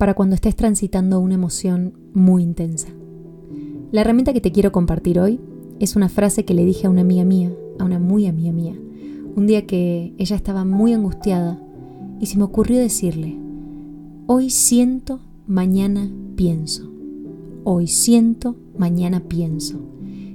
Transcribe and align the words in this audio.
para 0.00 0.14
cuando 0.14 0.34
estés 0.34 0.56
transitando 0.56 1.20
una 1.20 1.34
emoción 1.34 1.92
muy 2.14 2.42
intensa. 2.42 2.88
La 3.92 4.00
herramienta 4.00 4.32
que 4.32 4.40
te 4.40 4.50
quiero 4.50 4.72
compartir 4.72 5.20
hoy 5.20 5.38
es 5.78 5.94
una 5.94 6.08
frase 6.08 6.46
que 6.46 6.54
le 6.54 6.64
dije 6.64 6.86
a 6.86 6.90
una 6.90 7.02
amiga 7.02 7.22
mía, 7.24 7.52
a 7.78 7.84
una 7.84 7.98
muy 7.98 8.24
amiga 8.24 8.50
mía, 8.50 8.80
un 9.36 9.46
día 9.46 9.66
que 9.66 10.14
ella 10.16 10.36
estaba 10.36 10.64
muy 10.64 10.94
angustiada 10.94 11.62
y 12.18 12.24
se 12.24 12.38
me 12.38 12.44
ocurrió 12.44 12.78
decirle, 12.78 13.36
hoy 14.26 14.48
siento, 14.48 15.20
mañana 15.46 16.10
pienso. 16.34 16.90
Hoy 17.64 17.86
siento, 17.86 18.56
mañana 18.78 19.20
pienso. 19.20 19.80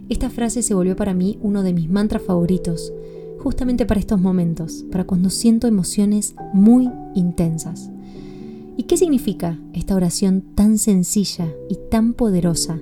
Esta 0.10 0.30
frase 0.30 0.62
se 0.62 0.76
volvió 0.76 0.96
para 0.96 1.16
mí 1.16 1.40
uno 1.42 1.64
de 1.64 1.74
mis 1.74 1.90
mantras 1.90 2.22
favoritos, 2.22 2.94
justamente 3.40 3.88
para 3.88 4.00
estos 4.00 4.22
momentos, 4.22 4.86
para 4.92 5.06
cuando 5.06 5.32
siento 5.32 5.66
emociones 5.66 6.36
muy 6.54 6.88
intensas. 7.16 7.90
¿Y 8.78 8.84
qué 8.84 8.98
significa 8.98 9.60
esta 9.74 9.96
oración 9.96 10.42
tan 10.54 10.78
sencilla 10.78 11.54
y 11.70 11.78
tan 11.90 12.14
poderosa 12.14 12.82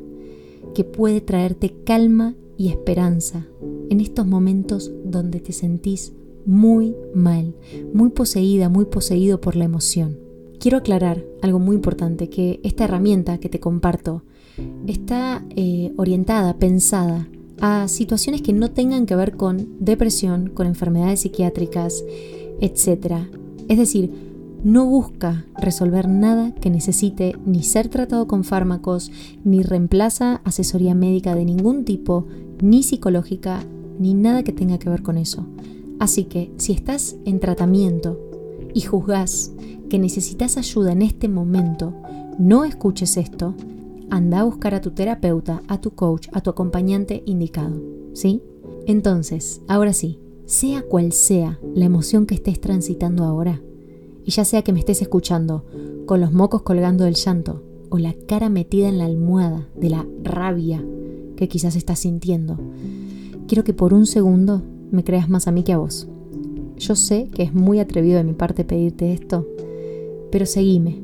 que 0.74 0.84
puede 0.84 1.22
traerte 1.22 1.74
calma 1.84 2.36
y 2.58 2.70
esperanza 2.70 3.46
en 3.90 4.00
estos 4.00 4.26
momentos 4.26 4.92
donde 5.06 5.40
te 5.40 5.54
sentís 5.54 6.14
muy 6.46 6.96
mal, 7.14 7.56
muy 7.94 8.10
poseída, 8.10 8.70
muy 8.70 8.86
poseído 8.86 9.40
por 9.40 9.56
la 9.56 9.66
emoción? 9.66 10.18
Quiero 10.60 10.78
aclarar 10.78 11.24
algo 11.42 11.60
muy 11.60 11.76
importante, 11.76 12.30
que 12.30 12.60
esta 12.64 12.86
herramienta 12.86 13.38
que 13.38 13.50
te 13.50 13.60
comparto 13.60 14.24
está 14.88 15.46
eh, 15.56 15.92
orientada, 15.98 16.58
pensada 16.58 17.28
a 17.60 17.88
situaciones 17.88 18.42
que 18.42 18.54
no 18.54 18.72
tengan 18.72 19.06
que 19.06 19.16
ver 19.16 19.36
con 19.36 19.68
depresión, 19.80 20.50
con 20.50 20.66
enfermedades 20.66 21.22
psiquiátricas, 21.22 22.04
etc. 22.62 23.28
Es 23.68 23.78
decir, 23.78 24.33
no 24.64 24.86
busca 24.86 25.46
resolver 25.60 26.08
nada 26.08 26.54
que 26.56 26.70
necesite 26.70 27.36
ni 27.46 27.64
ser 27.64 27.90
tratado 27.90 28.28
con 28.28 28.44
fármacos, 28.44 29.12
ni 29.44 29.62
reemplaza 29.62 30.42
asesoría 30.46 30.96
médica 30.96 31.36
de 31.36 31.46
ningún 31.46 31.84
tipo, 31.84 32.28
ni 32.62 32.82
psicológica, 32.82 33.64
ni 34.00 34.14
nada 34.14 34.44
que 34.44 34.54
tenga 34.54 34.80
que 34.80 34.90
ver 34.90 35.02
con 35.04 35.18
eso. 35.18 35.46
Así 36.00 36.26
que 36.26 36.52
si 36.58 36.72
estás 36.72 37.18
en 37.26 37.40
tratamiento 37.40 38.20
y 38.74 38.82
juzgas 38.82 39.52
que 39.90 40.00
necesitas 40.00 40.58
ayuda 40.58 40.94
en 40.94 41.02
este 41.02 41.28
momento, 41.28 41.94
no 42.40 42.64
escuches 42.64 43.18
esto, 43.18 43.54
anda 44.10 44.40
a 44.40 44.44
buscar 44.44 44.76
a 44.76 44.82
tu 44.82 44.92
terapeuta, 44.92 45.62
a 45.68 45.80
tu 45.82 45.92
coach, 45.92 46.30
a 46.34 46.42
tu 46.42 46.50
acompañante 46.50 47.22
indicado, 47.26 47.82
¿sí? 48.14 48.42
Entonces, 48.88 49.62
ahora 49.68 49.94
sí, 49.94 50.20
sea 50.46 50.82
cual 50.84 51.12
sea 51.14 51.60
la 51.76 51.86
emoción 51.86 52.26
que 52.26 52.36
estés 52.36 52.60
transitando 52.60 53.24
ahora, 53.24 53.62
y 54.26 54.32
ya 54.32 54.46
sea 54.46 54.62
que 54.62 54.74
me 54.74 54.80
estés 54.80 55.02
escuchando 55.02 55.66
con 56.06 56.22
los 56.22 56.32
mocos 56.32 56.62
colgando 56.62 57.04
del 57.06 57.16
llanto 57.16 57.64
o 57.90 57.98
la 57.98 58.14
cara 58.28 58.50
metida 58.50 58.90
en 58.90 58.98
la 58.98 59.06
almohada 59.06 59.68
de 59.76 59.90
la 59.90 60.06
rabia 60.24 60.84
que 61.36 61.48
quizás 61.48 61.76
estás 61.76 62.00
sintiendo, 62.00 62.58
quiero 63.48 63.64
que 63.64 63.74
por 63.74 63.94
un 63.94 64.06
segundo 64.06 64.62
me 64.92 65.04
creas 65.04 65.30
más 65.30 65.48
a 65.48 65.52
mí 65.52 65.64
que 65.64 65.74
a 65.74 65.78
vos. 65.78 66.08
Yo 66.78 66.96
sé 66.96 67.28
que 67.34 67.44
es 67.44 67.54
muy 67.54 67.80
atrevido 67.80 68.18
de 68.18 68.24
mi 68.24 68.34
parte 68.34 68.66
pedirte 68.66 69.14
esto, 69.14 69.48
pero 70.32 70.46
seguime, 70.46 71.02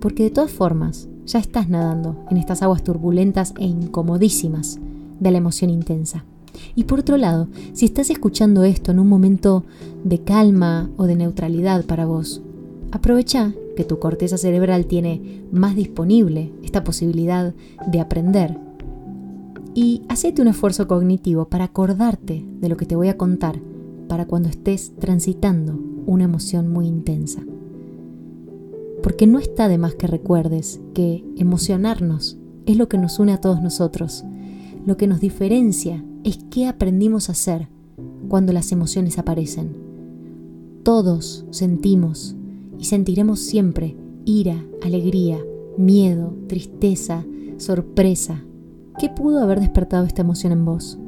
porque 0.00 0.24
de 0.24 0.30
todas 0.30 0.50
formas 0.50 1.08
ya 1.26 1.38
estás 1.38 1.68
nadando 1.68 2.16
en 2.30 2.36
estas 2.36 2.62
aguas 2.62 2.82
turbulentas 2.82 3.52
e 3.58 3.64
incomodísimas 3.66 4.78
de 5.20 5.30
la 5.30 5.38
emoción 5.38 5.70
intensa. 5.70 6.24
Y 6.74 6.84
por 6.84 7.00
otro 7.00 7.16
lado, 7.16 7.48
si 7.72 7.84
estás 7.84 8.10
escuchando 8.10 8.64
esto 8.64 8.90
en 8.92 8.98
un 8.98 9.08
momento 9.08 9.64
de 10.04 10.20
calma 10.22 10.90
o 10.96 11.04
de 11.04 11.16
neutralidad 11.16 11.84
para 11.84 12.06
vos, 12.06 12.42
aprovecha 12.92 13.52
que 13.76 13.84
tu 13.84 13.98
corteza 13.98 14.38
cerebral 14.38 14.86
tiene 14.86 15.42
más 15.52 15.76
disponible 15.76 16.52
esta 16.62 16.84
posibilidad 16.84 17.54
de 17.86 18.00
aprender 18.00 18.58
y 19.74 20.02
hacete 20.08 20.40
un 20.40 20.48
esfuerzo 20.48 20.88
cognitivo 20.88 21.46
para 21.46 21.64
acordarte 21.64 22.46
de 22.60 22.68
lo 22.68 22.76
que 22.76 22.86
te 22.86 22.96
voy 22.96 23.08
a 23.08 23.18
contar 23.18 23.60
para 24.08 24.26
cuando 24.26 24.48
estés 24.48 24.92
transitando 24.98 25.78
una 26.06 26.24
emoción 26.24 26.68
muy 26.68 26.86
intensa 26.86 27.42
porque 29.06 29.28
no 29.28 29.38
está 29.38 29.68
de 29.68 29.78
más 29.78 29.94
que 29.94 30.08
recuerdes 30.08 30.80
que 30.92 31.24
emocionarnos 31.36 32.38
es 32.66 32.76
lo 32.76 32.88
que 32.88 32.98
nos 32.98 33.20
une 33.20 33.34
a 33.34 33.40
todos 33.40 33.62
nosotros. 33.62 34.24
Lo 34.84 34.96
que 34.96 35.06
nos 35.06 35.20
diferencia 35.20 36.04
es 36.26 36.40
qué 36.50 36.66
aprendimos 36.66 37.28
a 37.28 37.32
hacer 37.32 37.68
cuando 38.28 38.52
las 38.52 38.72
emociones 38.72 39.16
aparecen. 39.16 39.76
Todos 40.82 41.46
sentimos 41.50 42.34
y 42.80 42.86
sentiremos 42.86 43.38
siempre 43.38 43.96
ira, 44.24 44.60
alegría, 44.82 45.38
miedo, 45.78 46.34
tristeza, 46.48 47.24
sorpresa. 47.58 48.42
¿Qué 48.98 49.08
pudo 49.08 49.38
haber 49.38 49.60
despertado 49.60 50.04
esta 50.04 50.22
emoción 50.22 50.52
en 50.52 50.64
vos? 50.64 50.98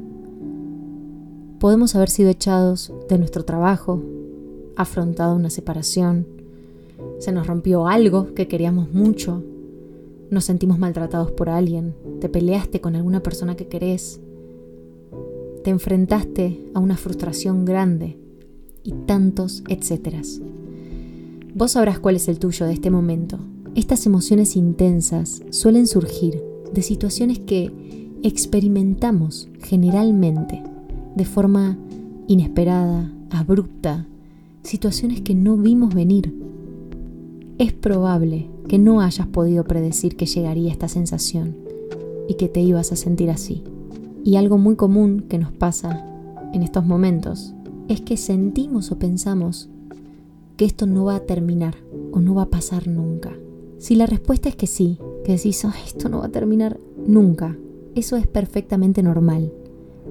Podemos 1.59 1.95
haber 1.95 2.09
sido 2.09 2.29
echados 2.29 2.93
de 3.09 3.17
nuestro 3.17 3.43
trabajo, 3.43 4.01
afrontado 4.77 5.35
una 5.35 5.49
separación, 5.49 6.27
se 7.17 7.33
nos 7.33 7.45
rompió 7.45 7.87
algo 7.87 8.33
que 8.35 8.47
queríamos 8.47 8.93
mucho, 8.93 9.43
nos 10.29 10.45
sentimos 10.45 10.79
maltratados 10.79 11.31
por 11.31 11.49
alguien, 11.49 11.93
te 12.21 12.29
peleaste 12.29 12.79
con 12.79 12.95
alguna 12.95 13.21
persona 13.21 13.57
que 13.57 13.67
querés, 13.67 14.21
te 15.63 15.69
enfrentaste 15.69 16.59
a 16.73 16.79
una 16.79 16.97
frustración 16.97 17.65
grande 17.65 18.17
y 18.83 18.93
tantos 19.05 19.63
etcéteras. 19.67 20.41
Vos 21.55 21.71
sabrás 21.71 21.99
cuál 21.99 22.15
es 22.15 22.27
el 22.27 22.39
tuyo 22.39 22.65
de 22.65 22.73
este 22.73 22.91
momento. 22.91 23.39
Estas 23.75 24.05
emociones 24.05 24.55
intensas 24.55 25.41
suelen 25.49 25.87
surgir 25.87 26.41
de 26.73 26.81
situaciones 26.81 27.39
que 27.39 27.71
experimentamos 28.23 29.49
generalmente 29.63 30.63
de 31.15 31.25
forma 31.25 31.77
inesperada, 32.27 33.11
abrupta, 33.29 34.07
situaciones 34.63 35.21
que 35.21 35.35
no 35.35 35.57
vimos 35.57 35.93
venir 35.93 36.33
es 37.59 37.73
probable 37.73 38.49
que 38.69 38.79
no 38.79 39.01
hayas 39.01 39.27
podido 39.27 39.65
predecir 39.65 40.15
que 40.15 40.25
llegaría 40.25 40.71
esta 40.71 40.87
sensación 40.87 41.57
y 42.29 42.35
que 42.35 42.47
te 42.47 42.61
ibas 42.61 42.93
a 42.93 42.95
sentir 42.95 43.29
así. 43.29 43.63
Y 44.23 44.35
algo 44.35 44.57
muy 44.57 44.75
común 44.75 45.25
que 45.27 45.37
nos 45.37 45.51
pasa 45.51 46.05
en 46.53 46.63
estos 46.63 46.85
momentos 46.85 47.53
es 47.87 48.01
que 48.01 48.17
sentimos 48.17 48.91
o 48.91 48.99
pensamos 48.99 49.69
que 50.57 50.65
esto 50.65 50.85
no 50.85 51.05
va 51.05 51.15
a 51.15 51.19
terminar 51.21 51.75
o 52.11 52.19
no 52.19 52.35
va 52.35 52.43
a 52.43 52.49
pasar 52.49 52.87
nunca. 52.87 53.31
Si 53.77 53.95
la 53.95 54.05
respuesta 54.05 54.49
es 54.49 54.55
que 54.55 54.67
sí, 54.67 54.99
que 55.23 55.33
decís, 55.33 55.65
esto 55.85 56.09
no 56.09 56.19
va 56.19 56.25
a 56.25 56.31
terminar 56.31 56.79
nunca, 57.07 57.55
eso 57.95 58.17
es 58.17 58.27
perfectamente 58.27 59.01
normal. 59.01 59.53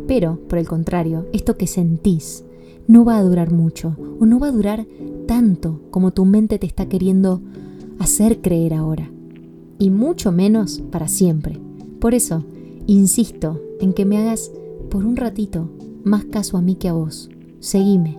Pero, 0.06 0.38
por 0.48 0.58
el 0.58 0.66
contrario, 0.66 1.26
esto 1.32 1.56
que 1.56 1.66
sentís 1.66 2.44
no 2.86 3.04
va 3.04 3.18
a 3.18 3.22
durar 3.22 3.52
mucho 3.52 3.94
o 4.18 4.26
no 4.26 4.38
va 4.38 4.48
a 4.48 4.52
durar 4.52 4.86
tanto 5.26 5.82
como 5.90 6.12
tu 6.12 6.24
mente 6.24 6.58
te 6.58 6.66
está 6.66 6.88
queriendo 6.88 7.42
hacer 7.98 8.40
creer 8.40 8.74
ahora. 8.74 9.10
Y 9.78 9.90
mucho 9.90 10.32
menos 10.32 10.82
para 10.90 11.08
siempre. 11.08 11.60
Por 12.00 12.14
eso, 12.14 12.44
insisto 12.86 13.60
en 13.80 13.92
que 13.92 14.04
me 14.04 14.18
hagas 14.18 14.50
por 14.90 15.04
un 15.04 15.16
ratito 15.16 15.70
más 16.04 16.24
caso 16.24 16.56
a 16.56 16.62
mí 16.62 16.76
que 16.76 16.88
a 16.88 16.92
vos. 16.92 17.30
Seguime. 17.60 18.18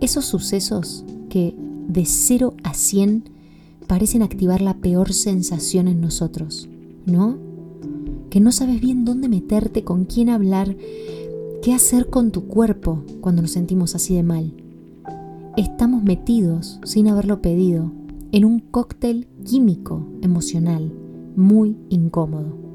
Esos 0.00 0.24
sucesos 0.24 1.04
que 1.28 1.54
de 1.88 2.04
0 2.04 2.54
a 2.62 2.74
100 2.74 3.24
parecen 3.86 4.22
activar 4.22 4.60
la 4.60 4.74
peor 4.74 5.12
sensación 5.12 5.88
en 5.88 6.00
nosotros, 6.00 6.68
¿no? 7.04 7.38
Que 8.30 8.40
no 8.40 8.52
sabes 8.52 8.80
bien 8.80 9.04
dónde 9.04 9.28
meterte, 9.28 9.84
con 9.84 10.04
quién 10.04 10.28
hablar, 10.28 10.76
qué 11.62 11.72
hacer 11.72 12.10
con 12.10 12.30
tu 12.32 12.46
cuerpo 12.46 13.04
cuando 13.20 13.42
nos 13.42 13.52
sentimos 13.52 13.94
así 13.94 14.14
de 14.14 14.22
mal 14.22 14.52
estamos 15.56 16.04
metidos, 16.04 16.80
sin 16.84 17.08
haberlo 17.08 17.40
pedido, 17.40 17.90
en 18.32 18.44
un 18.44 18.60
cóctel 18.60 19.26
químico 19.44 20.06
emocional 20.20 20.92
muy 21.34 21.76
incómodo. 21.88 22.65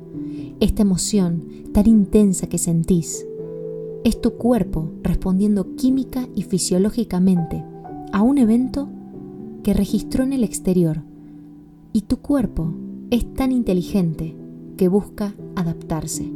Esta 0.62 0.84
emoción 0.84 1.44
tan 1.74 1.88
intensa 1.88 2.46
que 2.46 2.60
sentís 2.60 3.26
es 4.04 4.22
tu 4.22 4.34
cuerpo 4.34 4.92
respondiendo 5.02 5.76
química 5.76 6.30
y 6.36 6.44
fisiológicamente 6.44 7.64
a 8.12 8.22
un 8.22 8.38
evento 8.38 8.88
que 9.64 9.74
registró 9.74 10.24
en 10.24 10.34
el 10.34 10.44
exterior 10.44 11.02
y 11.94 12.02
tu 12.02 12.18
cuerpo 12.18 12.76
es 13.10 13.34
tan 13.34 13.52
inteligente 13.52 14.36
que 14.78 14.88
busca 14.88 15.34
adaptarse. 15.56 16.32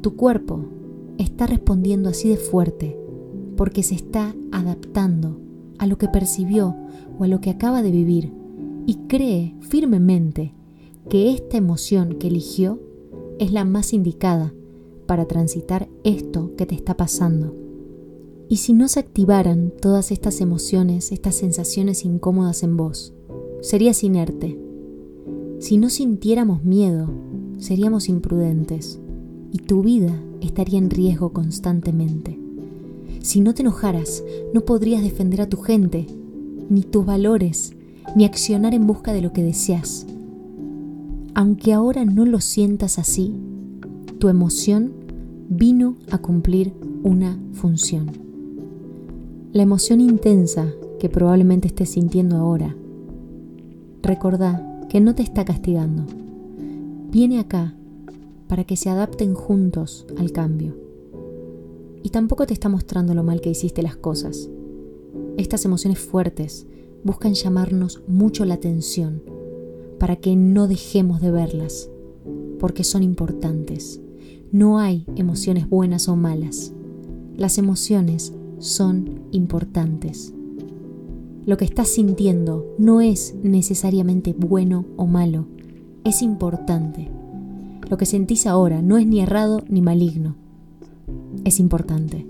Tu 0.00 0.16
cuerpo 0.16 0.64
está 1.16 1.46
respondiendo 1.46 2.08
así 2.08 2.28
de 2.28 2.36
fuerte 2.36 2.98
porque 3.56 3.84
se 3.84 3.94
está 3.94 4.34
adaptando 4.50 5.38
a 5.78 5.86
lo 5.86 5.98
que 5.98 6.08
percibió 6.08 6.74
o 7.16 7.22
a 7.22 7.28
lo 7.28 7.40
que 7.40 7.50
acaba 7.50 7.80
de 7.82 7.92
vivir 7.92 8.32
y 8.86 8.94
cree 9.06 9.54
firmemente 9.60 10.52
que 11.08 11.30
esta 11.30 11.58
emoción 11.58 12.14
que 12.14 12.26
eligió 12.26 12.89
es 13.40 13.52
la 13.52 13.64
más 13.64 13.94
indicada 13.94 14.52
para 15.06 15.26
transitar 15.26 15.88
esto 16.04 16.54
que 16.56 16.66
te 16.66 16.74
está 16.74 16.96
pasando. 16.96 17.56
Y 18.50 18.58
si 18.58 18.74
no 18.74 18.86
se 18.86 19.00
activaran 19.00 19.72
todas 19.80 20.12
estas 20.12 20.42
emociones, 20.42 21.10
estas 21.10 21.36
sensaciones 21.36 22.04
incómodas 22.04 22.62
en 22.62 22.76
vos, 22.76 23.14
serías 23.62 24.04
inerte, 24.04 24.58
Si 25.58 25.76
no 25.76 25.90
sintiéramos 25.90 26.64
miedo, 26.64 27.10
seríamos 27.58 28.08
imprudentes 28.08 28.98
y 29.52 29.58
tu 29.58 29.82
vida 29.82 30.18
estaría 30.40 30.78
en 30.78 30.88
riesgo 30.88 31.34
constantemente. 31.34 32.38
Si 33.20 33.42
no 33.42 33.52
te 33.52 33.60
enojaras, 33.60 34.24
no 34.54 34.62
podrías 34.62 35.02
defender 35.02 35.42
a 35.42 35.48
tu 35.48 35.58
gente, 35.58 36.06
ni 36.70 36.82
tus 36.82 37.04
valores, 37.04 37.74
ni 38.16 38.24
accionar 38.24 38.72
en 38.72 38.86
busca 38.86 39.12
de 39.12 39.20
lo 39.20 39.34
que 39.34 39.42
deseas. 39.42 40.06
Aunque 41.34 41.72
ahora 41.72 42.04
no 42.04 42.26
lo 42.26 42.40
sientas 42.40 42.98
así, 42.98 43.34
tu 44.18 44.28
emoción 44.28 44.92
vino 45.48 45.96
a 46.10 46.18
cumplir 46.18 46.72
una 47.04 47.38
función. 47.52 48.10
La 49.52 49.62
emoción 49.62 50.00
intensa 50.00 50.72
que 50.98 51.08
probablemente 51.08 51.68
estés 51.68 51.90
sintiendo 51.90 52.36
ahora, 52.36 52.76
recordá 54.02 54.86
que 54.88 55.00
no 55.00 55.14
te 55.14 55.22
está 55.22 55.44
castigando. 55.44 56.04
Viene 57.10 57.38
acá 57.38 57.74
para 58.48 58.64
que 58.64 58.76
se 58.76 58.90
adapten 58.90 59.34
juntos 59.34 60.06
al 60.18 60.32
cambio. 60.32 60.76
Y 62.02 62.10
tampoco 62.10 62.46
te 62.46 62.54
está 62.54 62.68
mostrando 62.68 63.14
lo 63.14 63.22
mal 63.22 63.40
que 63.40 63.50
hiciste 63.50 63.82
las 63.82 63.96
cosas. 63.96 64.48
Estas 65.36 65.64
emociones 65.64 66.00
fuertes 66.00 66.66
buscan 67.04 67.34
llamarnos 67.34 68.02
mucho 68.08 68.44
la 68.44 68.54
atención 68.54 69.22
para 70.00 70.16
que 70.16 70.34
no 70.34 70.66
dejemos 70.66 71.20
de 71.20 71.30
verlas, 71.30 71.90
porque 72.58 72.84
son 72.84 73.02
importantes. 73.02 74.00
No 74.50 74.78
hay 74.78 75.04
emociones 75.14 75.68
buenas 75.68 76.08
o 76.08 76.16
malas. 76.16 76.72
Las 77.36 77.58
emociones 77.58 78.32
son 78.58 79.20
importantes. 79.30 80.32
Lo 81.44 81.58
que 81.58 81.66
estás 81.66 81.88
sintiendo 81.88 82.74
no 82.78 83.02
es 83.02 83.34
necesariamente 83.42 84.32
bueno 84.32 84.86
o 84.96 85.06
malo, 85.06 85.46
es 86.02 86.22
importante. 86.22 87.10
Lo 87.90 87.98
que 87.98 88.06
sentís 88.06 88.46
ahora 88.46 88.80
no 88.80 88.96
es 88.96 89.06
ni 89.06 89.20
errado 89.20 89.62
ni 89.68 89.82
maligno. 89.82 90.34
Es 91.44 91.60
importante. 91.60 92.26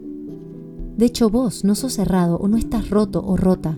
De 0.97 1.07
hecho, 1.07 1.31
vos 1.31 1.65
no 1.65 1.77
sos 1.77 2.01
errado 2.01 2.37
o 2.39 2.49
no 2.49 2.57
estás 2.57 2.91
roto 2.91 3.25
o 3.25 3.37
rota 3.37 3.77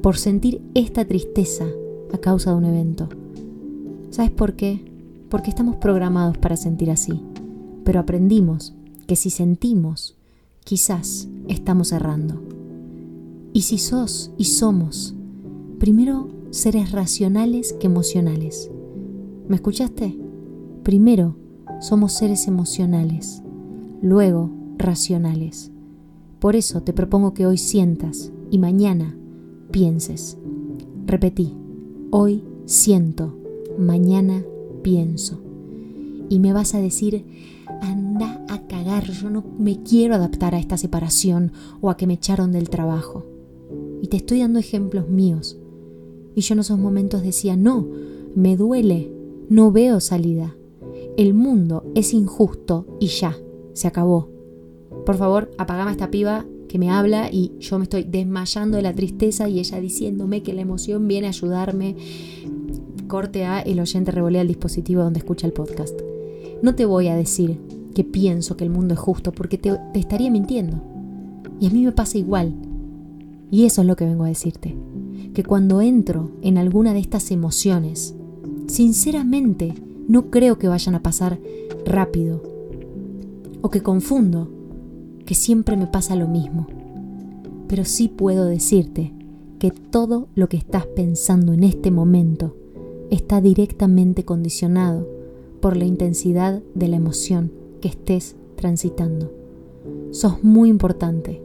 por 0.00 0.16
sentir 0.16 0.62
esta 0.74 1.04
tristeza 1.04 1.66
a 2.12 2.18
causa 2.18 2.50
de 2.50 2.56
un 2.56 2.64
evento. 2.64 3.08
¿Sabes 4.10 4.30
por 4.30 4.54
qué? 4.54 4.84
Porque 5.28 5.50
estamos 5.50 5.76
programados 5.76 6.38
para 6.38 6.56
sentir 6.56 6.90
así. 6.90 7.22
Pero 7.84 8.00
aprendimos 8.00 8.74
que 9.06 9.16
si 9.16 9.30
sentimos, 9.30 10.16
quizás 10.64 11.28
estamos 11.48 11.92
errando. 11.92 12.42
Y 13.52 13.62
si 13.62 13.78
sos 13.78 14.32
y 14.36 14.44
somos, 14.44 15.14
primero 15.78 16.28
seres 16.50 16.92
racionales 16.92 17.72
que 17.74 17.86
emocionales. 17.86 18.70
¿Me 19.48 19.56
escuchaste? 19.56 20.18
Primero, 20.82 21.36
somos 21.80 22.12
seres 22.12 22.48
emocionales, 22.48 23.42
luego 24.02 24.50
racionales. 24.76 25.70
Por 26.38 26.56
eso 26.56 26.82
te 26.82 26.92
propongo 26.92 27.34
que 27.34 27.46
hoy 27.46 27.58
sientas 27.58 28.32
y 28.50 28.58
mañana 28.58 29.16
pienses. 29.70 30.38
Repetí, 31.06 31.56
hoy 32.10 32.42
siento, 32.66 33.34
mañana 33.78 34.44
pienso. 34.82 35.38
Y 36.28 36.38
me 36.38 36.52
vas 36.52 36.74
a 36.74 36.80
decir, 36.80 37.24
anda 37.80 38.44
a 38.48 38.66
cagar, 38.66 39.10
yo 39.10 39.30
no 39.30 39.44
me 39.58 39.82
quiero 39.82 40.14
adaptar 40.14 40.54
a 40.54 40.58
esta 40.58 40.76
separación 40.76 41.52
o 41.80 41.90
a 41.90 41.96
que 41.96 42.06
me 42.06 42.14
echaron 42.14 42.52
del 42.52 42.70
trabajo. 42.70 43.24
Y 44.02 44.08
te 44.08 44.18
estoy 44.18 44.40
dando 44.40 44.58
ejemplos 44.58 45.08
míos. 45.08 45.58
Y 46.34 46.42
yo 46.42 46.54
en 46.54 46.60
esos 46.60 46.78
momentos 46.78 47.22
decía, 47.22 47.56
no, 47.56 47.86
me 48.34 48.56
duele, 48.56 49.10
no 49.48 49.72
veo 49.72 50.00
salida 50.00 50.54
el 51.18 51.34
mundo 51.34 51.82
es 51.96 52.14
injusto 52.14 52.86
y 53.00 53.08
ya, 53.08 53.36
se 53.72 53.88
acabó. 53.88 54.28
Por 55.04 55.16
favor, 55.16 55.50
apagame 55.58 55.90
esta 55.90 56.12
piba 56.12 56.46
que 56.68 56.78
me 56.78 56.90
habla 56.90 57.30
y 57.32 57.52
yo 57.58 57.78
me 57.78 57.84
estoy 57.84 58.04
desmayando 58.04 58.76
de 58.76 58.82
la 58.82 58.92
tristeza 58.92 59.48
y 59.48 59.58
ella 59.58 59.80
diciéndome 59.80 60.42
que 60.42 60.52
la 60.52 60.60
emoción 60.60 61.08
viene 61.08 61.26
a 61.26 61.30
ayudarme. 61.30 61.96
Corte 63.06 63.44
a 63.44 63.60
el 63.60 63.80
oyente 63.80 64.10
revolea 64.10 64.42
el 64.42 64.48
dispositivo 64.48 65.02
donde 65.02 65.18
escucha 65.18 65.46
el 65.46 65.52
podcast. 65.52 65.98
No 66.62 66.74
te 66.74 66.84
voy 66.84 67.08
a 67.08 67.16
decir 67.16 67.58
que 67.94 68.04
pienso 68.04 68.56
que 68.56 68.64
el 68.64 68.70
mundo 68.70 68.94
es 68.94 69.00
justo 69.00 69.32
porque 69.32 69.58
te, 69.58 69.76
te 69.92 69.98
estaría 69.98 70.30
mintiendo. 70.30 70.80
Y 71.58 71.66
a 71.66 71.70
mí 71.70 71.84
me 71.84 71.92
pasa 71.92 72.18
igual. 72.18 72.54
Y 73.50 73.64
eso 73.64 73.80
es 73.80 73.86
lo 73.86 73.96
que 73.96 74.04
vengo 74.04 74.24
a 74.24 74.28
decirte. 74.28 74.76
Que 75.34 75.42
cuando 75.42 75.80
entro 75.80 76.30
en 76.42 76.58
alguna 76.58 76.92
de 76.92 77.00
estas 77.00 77.30
emociones, 77.30 78.14
sinceramente 78.66 79.74
no 80.06 80.30
creo 80.30 80.58
que 80.58 80.68
vayan 80.68 80.94
a 80.94 81.02
pasar 81.02 81.38
rápido. 81.84 82.42
O 83.62 83.70
que 83.70 83.82
confundo, 83.82 84.50
que 85.28 85.34
siempre 85.34 85.76
me 85.76 85.86
pasa 85.86 86.16
lo 86.16 86.26
mismo. 86.26 86.66
Pero 87.68 87.84
sí 87.84 88.08
puedo 88.08 88.46
decirte 88.46 89.12
que 89.58 89.70
todo 89.70 90.28
lo 90.34 90.48
que 90.48 90.56
estás 90.56 90.86
pensando 90.86 91.52
en 91.52 91.64
este 91.64 91.90
momento 91.90 92.56
está 93.10 93.42
directamente 93.42 94.24
condicionado 94.24 95.06
por 95.60 95.76
la 95.76 95.84
intensidad 95.84 96.62
de 96.74 96.88
la 96.88 96.96
emoción 96.96 97.52
que 97.82 97.88
estés 97.88 98.36
transitando. 98.56 99.30
Sos 100.12 100.42
muy 100.42 100.70
importante, 100.70 101.42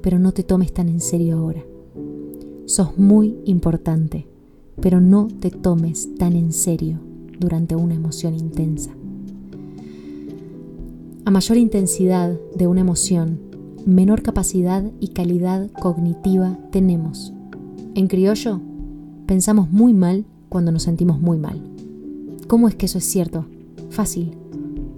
pero 0.00 0.18
no 0.18 0.32
te 0.32 0.42
tomes 0.42 0.72
tan 0.72 0.88
en 0.88 1.02
serio 1.02 1.36
ahora. 1.36 1.62
Sos 2.64 2.96
muy 2.96 3.36
importante, 3.44 4.26
pero 4.80 5.02
no 5.02 5.28
te 5.28 5.50
tomes 5.50 6.08
tan 6.14 6.36
en 6.36 6.54
serio 6.54 7.00
durante 7.38 7.76
una 7.76 7.96
emoción 7.96 8.34
intensa. 8.34 8.95
A 11.26 11.32
mayor 11.32 11.56
intensidad 11.56 12.38
de 12.54 12.68
una 12.68 12.82
emoción, 12.82 13.40
menor 13.84 14.22
capacidad 14.22 14.84
y 15.00 15.08
calidad 15.08 15.68
cognitiva 15.72 16.56
tenemos. 16.70 17.32
En 17.96 18.06
criollo, 18.06 18.60
pensamos 19.26 19.68
muy 19.72 19.92
mal 19.92 20.24
cuando 20.48 20.70
nos 20.70 20.84
sentimos 20.84 21.20
muy 21.20 21.36
mal. 21.36 21.60
¿Cómo 22.46 22.68
es 22.68 22.76
que 22.76 22.86
eso 22.86 22.98
es 22.98 23.04
cierto? 23.06 23.44
Fácil. 23.90 24.36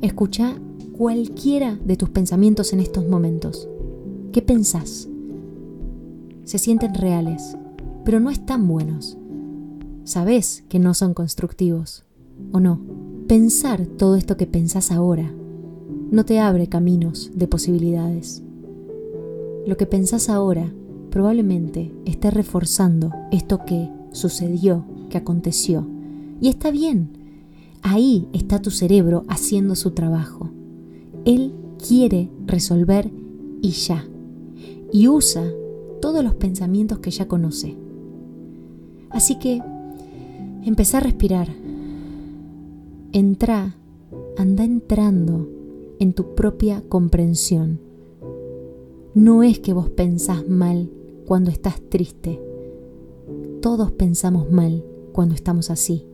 Escucha 0.03 0.55
cualquiera 0.99 1.79
de 1.83 1.97
tus 1.97 2.11
pensamientos 2.11 2.75
en 2.75 2.81
estos 2.81 3.09
momentos. 3.09 3.67
¿Qué 4.31 4.43
pensás? 4.43 5.09
Se 6.45 6.59
sienten 6.59 6.93
reales, 6.93 7.57
pero 8.05 8.21
no 8.21 8.29
están 8.29 8.69
buenos. 8.69 9.17
Sabes 10.05 10.63
que 10.69 10.79
no 10.79 10.93
son 10.93 11.15
constructivos. 11.15 12.05
¿O 12.53 12.61
no? 12.61 12.83
Pensar 13.29 13.87
todo 13.87 14.17
esto 14.17 14.37
que 14.37 14.47
pensás 14.47 14.93
ahora 14.93 15.33
no 16.11 16.25
te 16.25 16.39
abre 16.39 16.69
caminos 16.69 17.31
de 17.35 17.47
posibilidades. 17.49 18.43
Lo 19.67 19.77
que 19.77 19.87
pensás 19.87 20.29
ahora 20.29 20.73
probablemente 21.11 21.93
esté 22.05 22.31
reforzando 22.31 23.13
esto 23.31 23.65
que 23.65 23.91
sucedió, 24.13 24.85
que 25.11 25.19
aconteció. 25.19 25.87
Y 26.41 26.49
está 26.49 26.71
bien. 26.71 27.11
Ahí 27.83 28.29
está 28.33 28.61
tu 28.61 28.71
cerebro 28.71 29.25
haciendo 29.29 29.75
su 29.75 29.93
trabajo. 29.93 30.51
Él 31.25 31.53
quiere 31.87 32.31
resolver 32.47 33.11
y 33.63 33.71
ya. 33.71 34.07
Y 34.93 35.09
usa 35.09 35.45
todos 36.01 36.25
los 36.25 36.35
pensamientos 36.35 36.99
que 37.01 37.11
ya 37.11 37.29
conoce. 37.29 37.77
Así 39.11 39.39
que 39.39 39.61
empezá 40.65 40.99
a 40.99 41.03
respirar 41.03 41.49
entra, 43.13 43.75
anda 44.37 44.65
entrando 44.65 45.49
en 45.99 46.13
tu 46.13 46.35
propia 46.35 46.83
comprensión. 46.89 47.81
No 49.15 49.43
es 49.43 49.59
que 49.59 49.73
vos 49.73 49.91
pensás 49.91 50.49
mal 50.49 50.91
cuando 51.27 51.51
estás 51.51 51.81
triste. 51.81 52.41
Todos 53.61 53.93
pensamos 53.93 54.51
mal 54.51 54.85
cuando 55.13 55.35
estamos 55.35 55.71
así. 55.71 56.05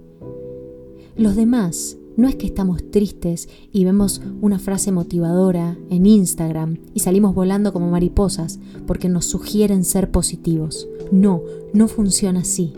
Los 1.17 1.37
demás 1.37 1.99
no 2.17 2.29
es 2.29 2.37
que 2.37 2.47
estamos 2.47 2.91
tristes 2.91 3.49
y 3.73 3.85
vemos 3.85 4.23
una 4.41 4.59
frase 4.59 4.93
motivadora 4.93 5.77
en 5.91 6.07
Instagram 6.07 6.79
y 6.95 7.01
salimos 7.01 7.35
volando 7.35 7.73
como 7.73 7.91
mariposas 7.91 8.61
porque 8.87 9.09
nos 9.09 9.27
sugieren 9.27 9.85
ser 9.85 10.11
positivos. 10.11 10.89
No, 11.11 11.43
no 11.73 11.89
funciona 11.89 12.41
así. 12.41 12.73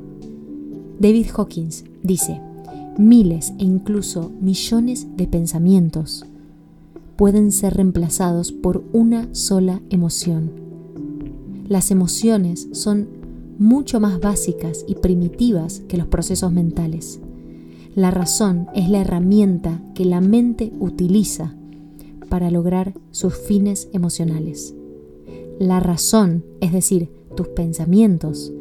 David 0.98 1.26
Hawkins 1.36 1.84
dice, 2.02 2.40
miles 2.98 3.52
e 3.58 3.64
incluso 3.64 4.32
millones 4.40 5.06
de 5.16 5.26
pensamientos 5.26 6.24
pueden 7.16 7.52
ser 7.52 7.74
reemplazados 7.74 8.52
por 8.52 8.84
una 8.92 9.34
sola 9.34 9.80
emoción. 9.90 10.50
Las 11.68 11.90
emociones 11.90 12.68
son 12.72 13.08
mucho 13.58 14.00
más 14.00 14.20
básicas 14.20 14.84
y 14.86 14.96
primitivas 14.96 15.80
que 15.88 15.96
los 15.96 16.06
procesos 16.06 16.52
mentales. 16.52 17.20
La 17.94 18.10
razón 18.10 18.68
es 18.74 18.90
la 18.90 19.00
herramienta 19.00 19.82
que 19.94 20.04
la 20.04 20.20
mente 20.20 20.72
utiliza 20.78 21.54
para 22.28 22.50
lograr 22.50 22.94
sus 23.10 23.34
fines 23.34 23.88
emocionales. 23.92 24.74
La 25.58 25.80
razón, 25.80 26.44
es 26.60 26.72
decir, 26.72 27.08
tus 27.34 27.48
pensamientos, 27.48 28.52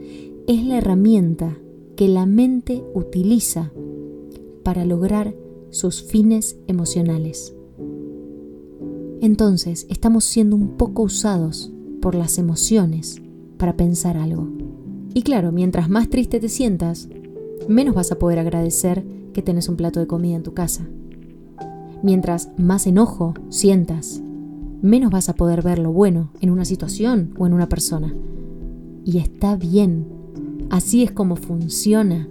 es 0.47 0.63
la 0.63 0.77
herramienta 0.77 1.57
que 1.95 2.07
la 2.07 2.25
mente 2.25 2.83
utiliza 2.93 3.71
para 4.63 4.85
lograr 4.85 5.35
sus 5.71 6.03
fines 6.03 6.57
emocionales. 6.67 7.54
Entonces 9.21 9.87
estamos 9.89 10.25
siendo 10.25 10.55
un 10.55 10.77
poco 10.77 11.03
usados 11.03 11.71
por 12.01 12.15
las 12.15 12.37
emociones 12.37 13.21
para 13.57 13.77
pensar 13.77 14.17
algo. 14.17 14.49
Y 15.13 15.21
claro, 15.21 15.51
mientras 15.51 15.89
más 15.89 16.09
triste 16.09 16.39
te 16.39 16.49
sientas, 16.49 17.07
menos 17.67 17.95
vas 17.95 18.11
a 18.11 18.19
poder 18.19 18.39
agradecer 18.39 19.05
que 19.33 19.41
tenés 19.41 19.69
un 19.69 19.75
plato 19.75 19.99
de 19.99 20.07
comida 20.07 20.35
en 20.35 20.43
tu 20.43 20.53
casa. 20.53 20.87
Mientras 22.03 22.49
más 22.57 22.85
enojo 22.85 23.33
sientas, 23.49 24.21
menos 24.81 25.11
vas 25.11 25.29
a 25.29 25.35
poder 25.35 25.61
ver 25.61 25.79
lo 25.79 25.91
bueno 25.91 26.29
en 26.41 26.51
una 26.51 26.65
situación 26.65 27.33
o 27.37 27.47
en 27.47 27.53
una 27.53 27.69
persona. 27.69 28.13
Y 29.03 29.17
está 29.17 29.55
bien, 29.55 30.05
así 30.69 31.03
es 31.03 31.11
como 31.11 31.35
funciona. 31.35 32.27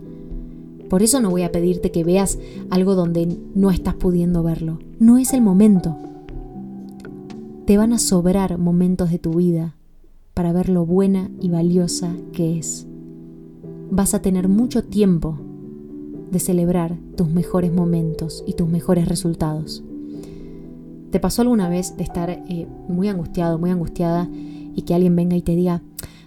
Por 0.88 1.02
eso 1.02 1.20
no 1.20 1.30
voy 1.30 1.42
a 1.42 1.52
pedirte 1.52 1.90
que 1.90 2.04
veas 2.04 2.38
algo 2.70 2.94
donde 2.94 3.38
no 3.54 3.70
estás 3.70 3.94
pudiendo 3.94 4.42
verlo. 4.42 4.78
No 4.98 5.18
es 5.18 5.32
el 5.32 5.40
momento. 5.40 5.96
Te 7.66 7.78
van 7.78 7.94
a 7.94 7.98
sobrar 7.98 8.58
momentos 8.58 9.10
de 9.10 9.18
tu 9.18 9.34
vida 9.34 9.74
para 10.34 10.52
ver 10.52 10.68
lo 10.68 10.84
buena 10.84 11.30
y 11.40 11.48
valiosa 11.48 12.14
que 12.34 12.58
es. 12.58 12.86
Vas 13.90 14.12
a 14.12 14.20
tener 14.20 14.48
mucho 14.48 14.84
tiempo 14.84 15.38
de 16.30 16.40
celebrar 16.40 16.98
tus 17.16 17.30
mejores 17.30 17.72
momentos 17.72 18.44
y 18.46 18.52
tus 18.52 18.68
mejores 18.68 19.08
resultados. 19.08 19.82
¿Te 21.10 21.20
pasó 21.20 21.40
alguna 21.40 21.70
vez 21.70 21.96
de 21.96 22.02
estar 22.02 22.28
eh, 22.28 22.66
muy 22.86 23.08
angustiado, 23.08 23.58
muy 23.58 23.70
angustiada 23.70 24.28
y 24.30 24.82
que 24.82 24.94
alguien 24.94 25.16
venga 25.16 25.34
y 25.34 25.42
te 25.42 25.56
diga, 25.56 25.80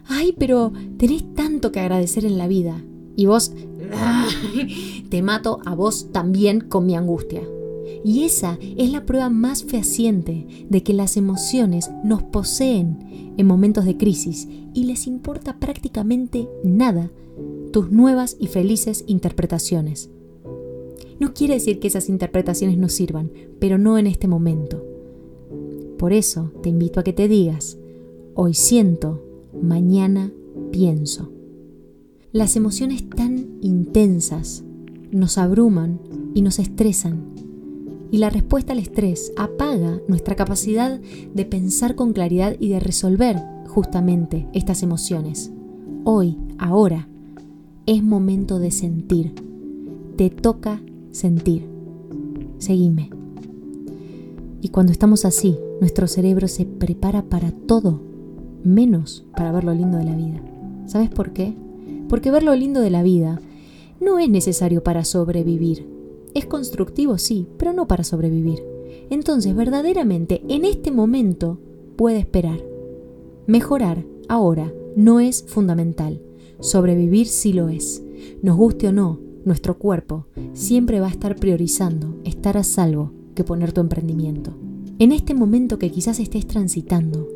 ay, 0.08 0.34
pero 0.39 0.74
tenés 0.98 1.36
tanto 1.36 1.72
que 1.72 1.82
agradecer 1.82 2.25
en 2.25 2.39
la 2.39 2.48
vida? 2.48 2.82
Y 3.15 3.27
vos, 3.27 3.53
te 5.10 5.22
mato 5.22 5.60
a 5.65 5.75
vos 5.75 6.12
también 6.12 6.62
con 6.62 6.88
mi 6.88 6.96
angustia. 6.96 7.44
Y 8.04 8.24
esa 8.24 8.58
es 8.77 8.92
la 8.92 9.06
prueba 9.06 9.30
más 9.30 9.63
fehaciente 9.63 10.48
de 10.70 10.84
que 10.84 10.94
las 10.94 11.18
emociones 11.18 11.89
nos 12.04 12.24
poseen 12.24 13.34
en 13.38 13.48
momentos 13.48 13.86
de 13.86 13.98
crisis 13.98 14.48
y 14.74 14.86
les 14.86 15.08
importa 15.08 15.60
prácticamente 15.60 16.48
nada 16.63 17.12
tus 17.72 17.92
nuevas 17.92 18.38
y 18.39 18.48
felices 18.48 19.04
interpretaciones. 19.08 20.10
No 21.20 21.34
quiere 21.34 21.56
decir 21.56 21.80
que 21.80 21.88
esas 21.88 22.10
interpretaciones 22.10 22.77
no 22.77 22.89
sirvan, 22.89 23.32
pero 23.60 23.77
no 23.77 23.98
en 23.98 24.08
este 24.08 24.27
momento. 24.27 24.84
Por 25.98 26.13
eso 26.13 26.51
te 26.62 26.70
invito 26.70 27.00
a 27.00 27.04
que 27.04 27.13
te 27.13 27.27
digas, 27.27 27.77
hoy 28.36 28.54
siento, 28.54 29.24
mañana 29.60 30.32
pienso. 30.72 31.32
Las 32.32 32.56
emociones 32.56 33.10
tan 33.10 33.58
intensas 33.62 34.63
nos 35.12 35.38
abruman 35.39 36.00
y 36.36 36.44
nos 36.44 36.60
estresan. 36.60 37.47
Y 38.12 38.18
la 38.20 38.30
respuesta 38.30 38.74
al 38.74 38.80
estrés 38.80 39.32
apaga 39.38 40.00
nuestra 40.08 40.36
capacidad 40.36 41.00
de 41.00 41.46
pensar 41.46 41.96
con 41.96 42.14
claridad 42.14 42.56
y 42.60 42.70
de 42.70 42.80
resolver 42.80 43.38
justamente 43.68 44.48
estas 44.54 44.82
emociones. 44.84 45.52
Hoy, 46.04 46.38
ahora, 46.58 47.08
es 47.86 48.04
momento 48.04 48.60
de 48.60 48.72
sentir. 48.72 49.34
Te 50.16 50.30
toca 50.30 50.82
sentir. 51.12 51.68
Seguime. 52.58 53.10
Y 54.62 54.70
cuando 54.70 54.92
estamos 54.92 55.26
así, 55.26 55.58
nuestro 55.80 56.08
cerebro 56.08 56.48
se 56.48 56.66
prepara 56.66 57.24
para 57.24 57.52
todo, 57.52 58.02
menos 58.64 59.26
para 59.36 59.52
ver 59.52 59.64
lo 59.64 59.74
lindo 59.74 59.98
de 59.98 60.06
la 60.06 60.16
vida. 60.16 60.42
¿Sabes 60.86 61.10
por 61.10 61.32
qué? 61.32 61.54
Porque 62.10 62.32
ver 62.32 62.44
lo 62.44 62.56
lindo 62.56 62.82
de 62.82 62.90
la 62.90 63.04
vida 63.04 63.40
no 64.00 64.20
es 64.20 64.30
necesario 64.30 64.84
para 64.84 65.04
sobrevivir. 65.04 65.97
Es 66.34 66.46
constructivo, 66.46 67.18
sí, 67.18 67.48
pero 67.58 67.74
no 67.74 67.88
para 67.88 68.04
sobrevivir. 68.04 68.64
Entonces, 69.10 69.56
verdaderamente, 69.56 70.42
en 70.48 70.66
este 70.66 70.92
momento 70.92 71.60
puede 71.96 72.20
esperar. 72.20 72.64
Mejorar 73.48 74.06
ahora 74.28 74.74
no 74.96 75.20
es 75.20 75.44
fundamental. 75.48 76.22
Sobrevivir 76.60 77.28
sí 77.28 77.54
lo 77.54 77.70
es. 77.70 78.04
Nos 78.42 78.58
guste 78.58 78.88
o 78.88 78.92
no, 78.92 79.20
nuestro 79.46 79.78
cuerpo 79.78 80.26
siempre 80.54 81.00
va 81.00 81.08
a 81.08 81.12
estar 81.12 81.36
priorizando 81.36 82.18
estar 82.26 82.58
a 82.58 82.64
salvo 82.64 83.12
que 83.36 83.44
poner 83.44 83.72
tu 83.72 83.82
emprendimiento. 83.82 84.54
En 85.00 85.12
este 85.12 85.34
momento 85.34 85.80
que 85.80 85.92
quizás 85.92 86.20
estés 86.20 86.48
transitando, 86.48 87.28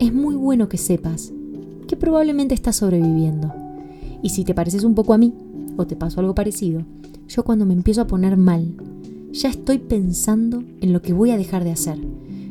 es 0.00 0.12
muy 0.12 0.34
bueno 0.34 0.68
que 0.68 0.78
sepas 0.78 1.32
que 1.86 1.96
probablemente 1.96 2.54
estás 2.54 2.76
sobreviviendo. 2.76 3.52
Y 4.22 4.30
si 4.30 4.44
te 4.44 4.54
pareces 4.54 4.84
un 4.84 4.94
poco 4.94 5.12
a 5.12 5.18
mí, 5.18 5.34
o 5.76 5.86
te 5.86 5.96
pasó 5.96 6.20
algo 6.20 6.34
parecido, 6.34 6.82
yo 7.28 7.44
cuando 7.44 7.66
me 7.66 7.74
empiezo 7.74 8.02
a 8.02 8.06
poner 8.06 8.36
mal, 8.36 8.74
ya 9.32 9.48
estoy 9.48 9.78
pensando 9.78 10.62
en 10.80 10.92
lo 10.92 11.02
que 11.02 11.12
voy 11.12 11.30
a 11.30 11.36
dejar 11.36 11.64
de 11.64 11.72
hacer, 11.72 11.98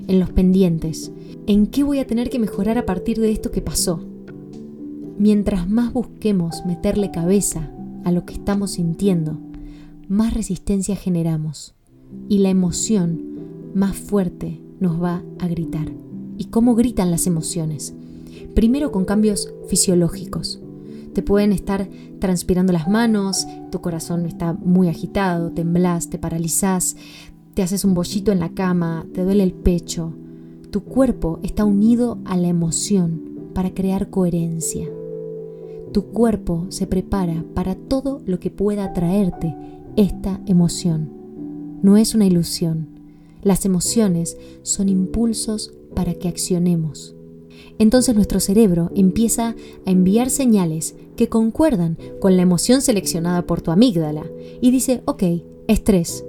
en 0.08 0.20
los 0.20 0.30
pendientes, 0.32 1.12
en 1.48 1.68
qué 1.68 1.84
voy 1.84 2.00
a 2.00 2.08
tener 2.08 2.30
que 2.30 2.40
mejorar 2.40 2.78
a 2.78 2.86
partir 2.86 3.20
de 3.20 3.32
esto 3.32 3.52
que 3.52 3.62
pasó, 3.62 4.02
Mientras 5.18 5.70
más 5.70 5.94
busquemos 5.94 6.66
meterle 6.66 7.12
cabeza 7.12 7.72
a 8.04 8.12
lo 8.12 8.26
que 8.26 8.34
estamos 8.34 8.72
sintiendo, 8.72 9.38
más 10.08 10.34
resistencia 10.34 10.96
generamos 10.96 11.76
y 12.28 12.40
la 12.40 12.50
emoción 12.50 13.22
más 13.76 13.96
fuerte 13.96 14.60
nos 14.80 15.02
va 15.02 15.24
a 15.40 15.48
gritar. 15.48 15.92
¿Y 16.38 16.46
cómo 16.46 16.74
gritan 16.74 17.12
las 17.12 17.28
emociones? 17.28 17.94
Primero 18.56 18.92
con 18.92 19.06
cambios 19.06 19.54
fisiológicos. 19.68 20.63
Te 21.14 21.22
pueden 21.22 21.52
estar 21.52 21.88
transpirando 22.20 22.74
las 22.74 22.88
manos, 22.88 23.46
tu 23.72 23.82
corazón 23.82 24.26
está 24.26 24.54
muy 24.54 24.88
agitado, 24.88 25.52
temblas, 25.52 26.10
te 26.10 26.18
paralizas, 26.18 26.96
te 27.54 27.62
haces 27.62 27.86
un 27.86 27.94
bollito 27.94 28.32
en 28.32 28.40
la 28.40 28.50
cama, 28.50 29.06
te 29.14 29.24
duele 29.24 29.44
el 29.44 29.54
pecho. 29.54 30.14
Tu 30.72 30.84
cuerpo 30.84 31.40
está 31.44 31.66
unido 31.66 32.18
a 32.26 32.36
la 32.36 32.48
emoción 32.48 33.52
para 33.54 33.74
crear 33.74 34.10
coherencia. 34.10 34.88
Tu 35.92 36.06
cuerpo 36.06 36.66
se 36.70 36.88
prepara 36.88 37.46
para 37.54 37.76
todo 37.76 38.22
lo 38.26 38.40
que 38.40 38.50
pueda 38.50 38.94
traerte 38.94 39.56
esta 39.96 40.42
emoción. 40.48 41.12
No 41.84 41.98
es 41.98 42.16
una 42.16 42.26
ilusión. 42.26 42.88
Las 43.44 43.66
emociones 43.66 44.38
son 44.64 44.90
impulsos 44.90 45.72
para 45.94 46.16
que 46.16 46.28
accionemos. 46.28 47.16
Entonces 47.80 48.16
nuestro 48.16 48.40
cerebro 48.40 48.92
empieza 48.96 49.56
a 49.86 49.92
enviar 49.92 50.30
señales 50.30 50.96
que 51.16 51.30
concuerdan 51.30 51.98
con 52.20 52.36
la 52.36 52.44
emoción 52.44 52.82
seleccionada 52.82 53.46
por 53.46 53.62
tu 53.62 53.72
amígdala 53.72 54.26
y 54.62 54.72
dice, 54.72 55.02
ok, 55.06 55.24
estrés. 55.68 56.26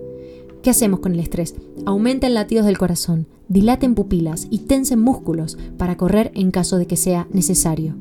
¿Qué 0.63 0.71
hacemos 0.71 1.01
con 1.01 1.13
el 1.13 1.21
estrés? 1.21 1.55
Aumenta 1.85 2.27
el 2.27 2.35
latidos 2.35 2.67
del 2.67 2.79
corazón, 2.79 3.27
dilaten 3.49 3.95
pupilas 3.95 4.47
y 4.51 4.61
tensen 4.61 5.01
músculos 5.01 5.59
para 5.77 5.97
correr 5.97 6.33
en 6.35 6.51
caso 6.51 6.79
de 6.79 6.87
que 6.87 6.97
sea 6.97 7.29
necesario. 7.31 7.95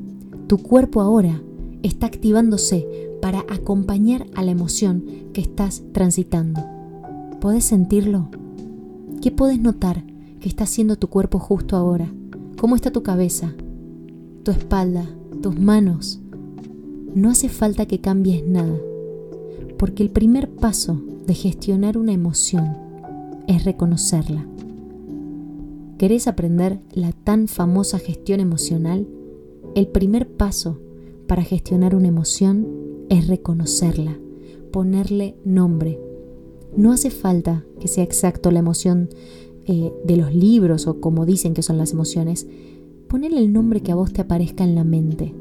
Tu 0.46 0.58
cuerpo 0.58 1.00
ahora 1.00 1.42
está 1.82 2.06
activándose 2.06 2.86
para 3.20 3.40
acompañar 3.48 4.26
a 4.34 4.42
la 4.42 4.50
emoción 4.50 5.04
que 5.32 5.40
estás 5.40 5.82
transitando. 5.92 6.64
¿Puedes 7.40 7.64
sentirlo? 7.64 8.30
¿Qué 9.20 9.30
puedes 9.30 9.58
notar 9.58 10.04
que 10.40 10.48
está 10.48 10.64
haciendo 10.64 10.96
tu 10.96 11.08
cuerpo 11.08 11.38
justo 11.38 11.76
ahora? 11.76 12.12
¿Cómo 12.58 12.76
está 12.76 12.90
tu 12.90 13.02
cabeza? 13.02 13.52
¿Tu 14.42 14.50
espalda? 14.50 15.06
¿Tus 15.42 15.58
manos? 15.58 16.20
No 17.14 17.30
hace 17.30 17.48
falta 17.48 17.86
que 17.86 18.00
cambies 18.00 18.46
nada, 18.46 18.78
porque 19.76 20.02
el 20.02 20.10
primer 20.10 20.48
paso 20.48 21.02
de 21.26 21.34
gestionar 21.34 21.98
una 21.98 22.12
emoción 22.12 22.76
es 23.48 23.64
reconocerla. 23.64 24.46
¿Querés 25.98 26.26
aprender 26.26 26.80
la 26.92 27.12
tan 27.12 27.48
famosa 27.48 27.98
gestión 27.98 28.40
emocional? 28.40 29.06
El 29.74 29.88
primer 29.88 30.28
paso 30.28 30.80
para 31.26 31.42
gestionar 31.42 31.94
una 31.94 32.08
emoción 32.08 32.66
es 33.08 33.26
reconocerla, 33.26 34.18
ponerle 34.72 35.36
nombre. 35.44 36.00
No 36.76 36.92
hace 36.92 37.10
falta 37.10 37.64
que 37.80 37.88
sea 37.88 38.04
exacto 38.04 38.50
la 38.50 38.60
emoción 38.60 39.08
eh, 39.66 39.92
de 40.04 40.16
los 40.16 40.34
libros 40.34 40.86
o 40.86 41.00
como 41.00 41.26
dicen 41.26 41.54
que 41.54 41.62
son 41.62 41.78
las 41.78 41.92
emociones. 41.92 42.46
Ponerle 43.08 43.38
el 43.38 43.52
nombre 43.52 43.80
que 43.80 43.92
a 43.92 43.94
vos 43.94 44.12
te 44.12 44.20
aparezca 44.20 44.64
en 44.64 44.74
la 44.74 44.84
mente. 44.84 45.34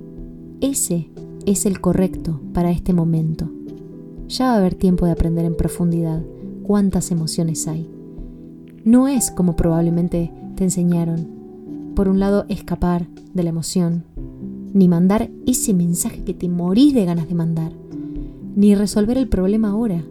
Ese 0.62 1.10
es 1.46 1.66
el 1.66 1.82
correcto 1.82 2.40
para 2.54 2.72
este 2.72 2.94
momento. 2.94 3.50
Ya 4.30 4.48
va 4.48 4.54
a 4.54 4.58
haber 4.58 4.76
tiempo 4.76 5.06
de 5.06 5.12
aprender 5.12 5.46
en 5.46 5.56
profundidad 5.56 6.24
cuántas 6.64 7.12
emociones 7.12 7.68
hay. 7.68 7.90
No 8.84 9.08
es 9.08 9.32
como 9.32 9.56
probablemente 9.56 10.32
te 10.56 10.64
enseñaron. 10.64 11.28
Por 11.96 12.08
un 12.08 12.20
lado, 12.20 12.46
escapar 12.50 13.08
de 13.34 13.44
la 13.44 13.50
emoción, 13.50 14.06
ni 14.74 14.88
mandar 14.88 15.30
ese 15.46 15.74
mensaje 15.74 16.24
que 16.24 16.34
te 16.34 16.50
morís 16.50 16.94
de 16.94 17.06
ganas 17.06 17.28
de 17.28 17.36
mandar, 17.36 17.72
ni 18.56 18.74
resolver 18.76 19.18
el 19.18 19.30
problema 19.30 19.70
ahora. 19.70 20.04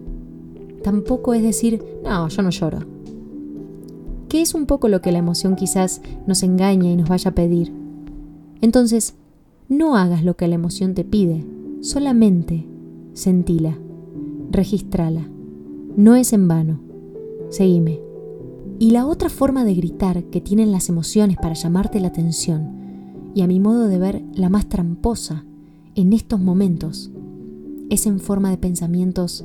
Tampoco 0.83 1.35
es 1.35 1.42
decir, 1.42 1.83
no, 2.04 2.28
yo 2.28 2.42
no 2.42 2.50
lloro. 2.50 2.91
Que 4.32 4.40
es 4.40 4.54
un 4.54 4.64
poco 4.64 4.88
lo 4.88 5.02
que 5.02 5.12
la 5.12 5.18
emoción 5.18 5.56
quizás 5.56 6.00
nos 6.26 6.42
engaña 6.42 6.90
y 6.90 6.96
nos 6.96 7.06
vaya 7.06 7.32
a 7.32 7.34
pedir. 7.34 7.70
Entonces, 8.62 9.12
no 9.68 9.94
hagas 9.94 10.24
lo 10.24 10.38
que 10.38 10.48
la 10.48 10.54
emoción 10.54 10.94
te 10.94 11.04
pide, 11.04 11.44
solamente 11.82 12.64
sentila. 13.12 13.76
registrala. 14.50 15.28
No 15.98 16.16
es 16.16 16.32
en 16.32 16.48
vano. 16.48 16.80
Seguime. 17.50 18.00
Y 18.78 18.92
la 18.92 19.06
otra 19.06 19.28
forma 19.28 19.66
de 19.66 19.74
gritar 19.74 20.24
que 20.24 20.40
tienen 20.40 20.72
las 20.72 20.88
emociones 20.88 21.36
para 21.36 21.52
llamarte 21.52 22.00
la 22.00 22.08
atención, 22.08 22.70
y 23.34 23.42
a 23.42 23.46
mi 23.46 23.60
modo 23.60 23.86
de 23.86 23.98
ver 23.98 24.22
la 24.32 24.48
más 24.48 24.66
tramposa 24.66 25.44
en 25.94 26.14
estos 26.14 26.40
momentos, 26.40 27.10
es 27.90 28.06
en 28.06 28.18
forma 28.18 28.48
de 28.48 28.56
pensamientos 28.56 29.44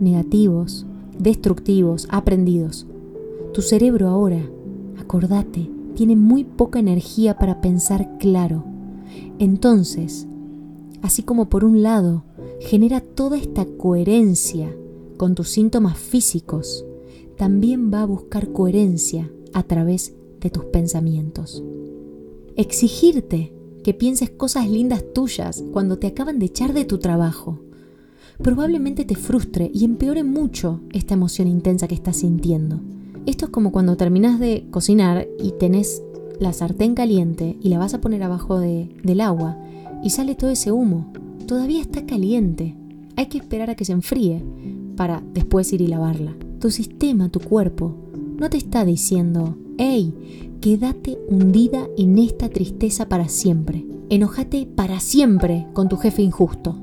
negativos, 0.00 0.86
destructivos, 1.18 2.08
aprendidos. 2.08 2.86
Tu 3.52 3.62
cerebro 3.62 4.08
ahora, 4.08 4.42
acordate, 4.98 5.70
tiene 5.94 6.16
muy 6.16 6.44
poca 6.44 6.78
energía 6.78 7.38
para 7.38 7.60
pensar 7.60 8.18
claro. 8.18 8.64
Entonces, 9.38 10.26
así 11.02 11.22
como 11.22 11.48
por 11.48 11.64
un 11.64 11.82
lado 11.82 12.24
genera 12.60 13.00
toda 13.00 13.36
esta 13.36 13.64
coherencia 13.64 14.74
con 15.16 15.34
tus 15.34 15.50
síntomas 15.50 15.98
físicos, 15.98 16.84
también 17.36 17.92
va 17.92 18.02
a 18.02 18.06
buscar 18.06 18.52
coherencia 18.52 19.30
a 19.52 19.62
través 19.64 20.14
de 20.40 20.50
tus 20.50 20.64
pensamientos. 20.66 21.62
Exigirte 22.56 23.52
que 23.84 23.94
pienses 23.94 24.30
cosas 24.30 24.68
lindas 24.68 25.04
tuyas 25.12 25.64
cuando 25.72 25.98
te 25.98 26.06
acaban 26.06 26.38
de 26.38 26.46
echar 26.46 26.72
de 26.72 26.84
tu 26.84 26.98
trabajo 26.98 27.58
probablemente 28.42 29.04
te 29.04 29.14
frustre 29.14 29.70
y 29.72 29.84
empeore 29.84 30.24
mucho 30.24 30.80
esta 30.92 31.14
emoción 31.14 31.48
intensa 31.48 31.88
que 31.88 31.94
estás 31.94 32.16
sintiendo. 32.16 32.80
Esto 33.24 33.44
es 33.44 33.50
como 33.52 33.70
cuando 33.70 33.96
terminas 33.96 34.40
de 34.40 34.66
cocinar 34.70 35.28
y 35.40 35.52
tenés 35.52 36.02
la 36.40 36.52
sartén 36.52 36.94
caliente 36.94 37.56
y 37.60 37.68
la 37.68 37.78
vas 37.78 37.94
a 37.94 38.00
poner 38.00 38.22
abajo 38.24 38.58
del 38.58 39.20
agua 39.20 39.58
y 40.02 40.10
sale 40.10 40.34
todo 40.34 40.50
ese 40.50 40.72
humo. 40.72 41.12
Todavía 41.46 41.80
está 41.80 42.04
caliente. 42.04 42.74
Hay 43.14 43.26
que 43.26 43.38
esperar 43.38 43.70
a 43.70 43.76
que 43.76 43.84
se 43.84 43.92
enfríe 43.92 44.42
para 44.96 45.22
después 45.34 45.72
ir 45.72 45.82
y 45.82 45.86
lavarla. 45.86 46.34
Tu 46.58 46.70
sistema, 46.70 47.28
tu 47.28 47.38
cuerpo, 47.38 47.94
no 48.38 48.50
te 48.50 48.56
está 48.56 48.84
diciendo, 48.84 49.56
hey, 49.78 50.56
quédate 50.60 51.18
hundida 51.28 51.86
en 51.96 52.18
esta 52.18 52.48
tristeza 52.48 53.08
para 53.08 53.28
siempre. 53.28 53.86
Enojate 54.08 54.66
para 54.66 54.98
siempre 54.98 55.68
con 55.74 55.88
tu 55.88 55.96
jefe 55.96 56.22
injusto. 56.22 56.76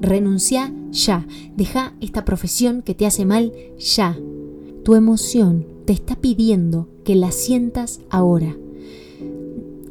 Renuncia 0.00 0.74
ya. 0.90 1.26
Deja 1.56 1.94
esta 2.02 2.26
profesión 2.26 2.82
que 2.82 2.94
te 2.94 3.06
hace 3.06 3.24
mal 3.24 3.52
ya. 3.78 4.18
Tu 4.84 4.94
emoción 4.94 5.75
te 5.86 5.92
está 5.92 6.16
pidiendo 6.16 6.88
que 7.04 7.14
la 7.14 7.30
sientas 7.30 8.00
ahora. 8.10 8.56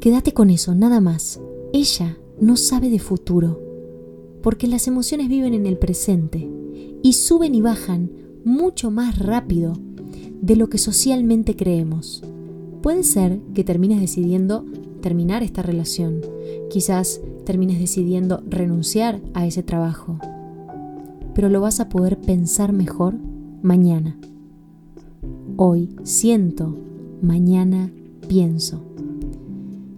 Quédate 0.01 0.33
con 0.33 0.49
eso, 0.49 0.75
nada 0.75 0.99
más. 0.99 1.39
Ella 1.71 2.17
no 2.39 2.57
sabe 2.57 2.89
de 2.89 2.99
futuro, 2.99 3.61
porque 4.43 4.67
las 4.67 4.87
emociones 4.87 5.29
viven 5.29 5.53
en 5.53 5.65
el 5.65 5.77
presente 5.77 6.47
y 7.01 7.13
suben 7.13 7.55
y 7.55 7.61
bajan 7.61 8.11
mucho 8.43 8.91
más 8.91 9.19
rápido 9.19 9.73
de 10.41 10.57
lo 10.57 10.69
que 10.69 10.77
socialmente 10.77 11.55
creemos. 11.55 12.23
Puede 12.81 13.03
ser 13.03 13.39
que 13.53 13.63
termines 13.63 14.01
decidiendo 14.01 14.65
terminar 15.01 15.43
esta 15.43 15.61
relación, 15.61 16.21
quizás 16.69 17.21
termines 17.45 17.79
decidiendo 17.79 18.43
renunciar 18.47 19.21
a 19.33 19.47
ese 19.47 19.63
trabajo, 19.63 20.19
pero 21.33 21.47
lo 21.47 21.61
vas 21.61 21.79
a 21.79 21.89
poder 21.89 22.19
pensar 22.19 22.73
mejor 22.73 23.15
mañana. 23.61 24.19
Hoy 25.57 25.95
siento, 26.03 26.75
mañana 27.21 27.89
pienso. 28.27 28.81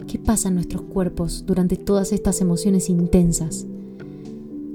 ¿Qué 0.05 0.19
pasa 0.19 0.49
en 0.49 0.53
nuestros 0.53 0.83
cuerpos 0.83 1.45
durante 1.47 1.77
todas 1.77 2.13
estas 2.13 2.41
emociones 2.41 2.91
intensas? 2.91 3.65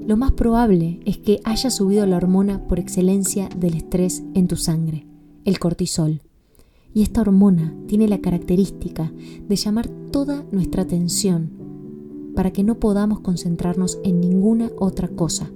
Lo 0.05 0.17
más 0.17 0.33
probable 0.33 0.99
es 1.05 1.17
que 1.19 1.39
haya 1.45 1.69
subido 1.69 2.05
la 2.05 2.17
hormona 2.17 2.67
por 2.67 2.79
excelencia 2.79 3.47
del 3.57 3.75
estrés 3.75 4.23
en 4.33 4.49
tu 4.49 4.57
sangre, 4.57 5.07
el 5.45 5.57
cortisol. 5.57 6.19
Y 6.93 7.03
esta 7.03 7.21
hormona 7.21 7.73
tiene 7.87 8.09
la 8.09 8.19
característica 8.19 9.09
de 9.47 9.55
llamar 9.55 9.87
toda 9.87 10.43
nuestra 10.51 10.83
atención 10.83 11.49
para 12.35 12.51
que 12.51 12.65
no 12.65 12.81
podamos 12.81 13.21
concentrarnos 13.21 13.99
en 14.03 14.19
ninguna 14.19 14.69
otra 14.77 15.07
cosa. 15.07 15.49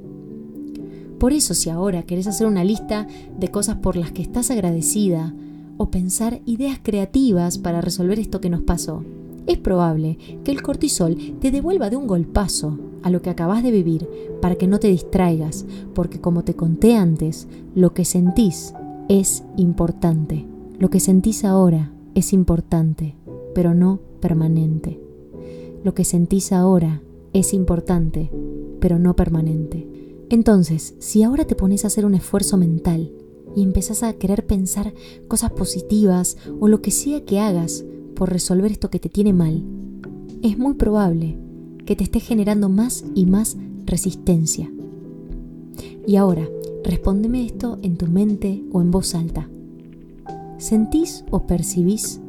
Por 1.20 1.34
eso 1.34 1.54
si 1.54 1.70
ahora 1.70 2.04
querés 2.04 2.28
hacer 2.28 2.48
una 2.48 2.64
lista 2.64 3.08
de 3.38 3.50
cosas 3.50 3.78
por 3.78 3.96
las 3.96 4.12
que 4.12 4.22
estás 4.22 4.52
agradecida 4.52 5.34
o 5.78 5.90
pensar 5.90 6.42
ideas 6.46 6.80
creativas 6.82 7.58
para 7.58 7.82
resolver 7.82 8.20
esto 8.20 8.42
que 8.42 8.50
nos 8.50 8.62
pasó, 8.62 9.04
es 9.48 9.58
probable 9.58 10.18
que 10.44 10.52
el 10.52 10.62
cortisol 10.62 11.18
te 11.40 11.52
devuelva 11.52 11.90
de 11.90 11.96
un 11.96 12.06
golpazo 12.06 12.78
a 13.02 13.10
lo 13.10 13.22
que 13.22 13.30
acabas 13.30 13.64
de 13.64 13.72
vivir 13.72 14.08
para 14.42 14.56
que 14.56 14.68
no 14.68 14.80
te 14.80 14.90
distraigas, 14.90 15.66
porque 15.96 16.20
como 16.20 16.44
te 16.44 16.56
conté 16.56 16.96
antes, 16.96 17.48
lo 17.74 17.94
que 17.94 18.06
sentís 18.06 18.74
es 19.08 19.44
importante. 19.56 20.46
Lo 20.78 20.90
que 20.90 21.00
sentís 21.00 21.46
ahora 21.46 21.92
es 22.14 22.34
importante, 22.34 23.16
pero 23.56 23.74
no 23.74 24.00
permanente. 24.20 25.00
Lo 25.84 25.94
que 25.94 26.04
sentís 26.04 26.52
ahora 26.52 27.02
es 27.34 27.54
importante, 27.54 28.30
pero 28.80 29.00
no 29.00 29.16
permanente. 29.16 29.88
Entonces, 30.30 30.96
si 31.00 31.24
ahora 31.24 31.46
te 31.46 31.56
pones 31.56 31.84
a 31.84 31.88
hacer 31.88 32.06
un 32.06 32.16
esfuerzo 32.16 32.58
mental 32.58 33.12
y 33.56 33.64
empezás 33.64 34.04
a 34.04 34.14
querer 34.14 34.46
pensar 34.46 34.94
cosas 35.28 35.52
positivas 35.52 36.38
o 36.60 36.68
lo 36.68 36.82
que 36.82 36.92
sea 36.92 37.24
que 37.24 37.40
hagas 37.40 37.86
por 38.16 38.30
resolver 38.32 38.72
esto 38.72 38.90
que 38.90 39.00
te 39.00 39.10
tiene 39.10 39.32
mal, 39.32 39.64
es 40.42 40.58
muy 40.58 40.74
probable 40.74 41.38
que 41.86 41.96
te 41.96 42.04
esté 42.04 42.20
generando 42.20 42.68
más 42.68 43.06
y 43.16 43.26
más 43.26 43.56
resistencia. 43.86 44.70
Y 46.06 46.18
ahora, 46.18 46.48
respóndeme 46.84 47.46
esto 47.46 47.80
en 47.82 47.98
tu 47.98 48.08
mente 48.08 48.64
o 48.72 48.82
en 48.82 48.92
voz 48.92 49.16
alta. 49.16 49.50
¿Sentís 50.58 51.24
o 51.32 51.48
percibís 51.48 52.20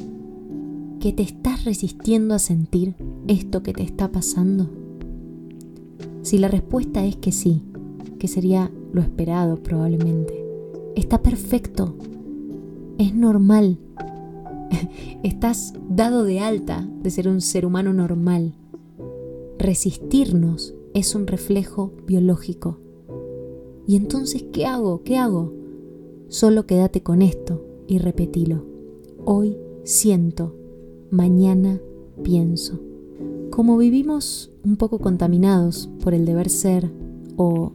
que 1.01 1.13
te 1.13 1.23
estás 1.23 1.65
resistiendo 1.65 2.35
a 2.35 2.39
sentir 2.39 2.95
esto 3.27 3.63
que 3.63 3.73
te 3.73 3.83
está 3.83 4.13
pasando? 4.13 4.69
Si 6.23 6.39
la 6.39 6.49
respuesta 6.49 7.05
es 7.05 7.17
que 7.17 7.33
sí, 7.33 7.63
que 8.19 8.29
sería 8.29 8.71
lo 8.93 9.01
esperado 9.01 9.63
probablemente. 9.63 10.45
Está 10.97 11.23
perfecto. 11.23 11.95
Es 12.99 13.15
normal. 13.15 13.79
Estás 15.23 15.75
dado 15.89 16.25
de 16.25 16.41
alta 16.41 16.89
de 17.03 17.11
ser 17.11 17.29
un 17.29 17.41
ser 17.41 17.65
humano 17.65 17.93
normal. 17.93 18.55
Resistirnos 19.59 20.75
es 20.95 21.15
un 21.15 21.27
reflejo 21.27 21.93
biológico. 22.07 22.79
¿Y 23.87 23.97
entonces 23.97 24.45
qué 24.53 24.67
hago? 24.67 25.03
¿Qué 25.03 25.17
hago? 25.17 25.55
Solo 26.29 26.67
quédate 26.67 27.03
con 27.03 27.23
esto 27.23 27.65
y 27.87 27.99
repetilo. 27.99 28.65
Hoy 29.25 29.57
siento, 29.85 30.55
mañana 31.11 31.81
pienso. 32.23 32.81
Como 33.51 33.79
vivimos 33.79 34.53
un 34.65 34.77
poco 34.77 34.99
contaminados 34.99 35.89
por 36.03 36.15
el 36.15 36.27
deber 36.27 36.51
ser 36.51 36.91
o 37.37 37.73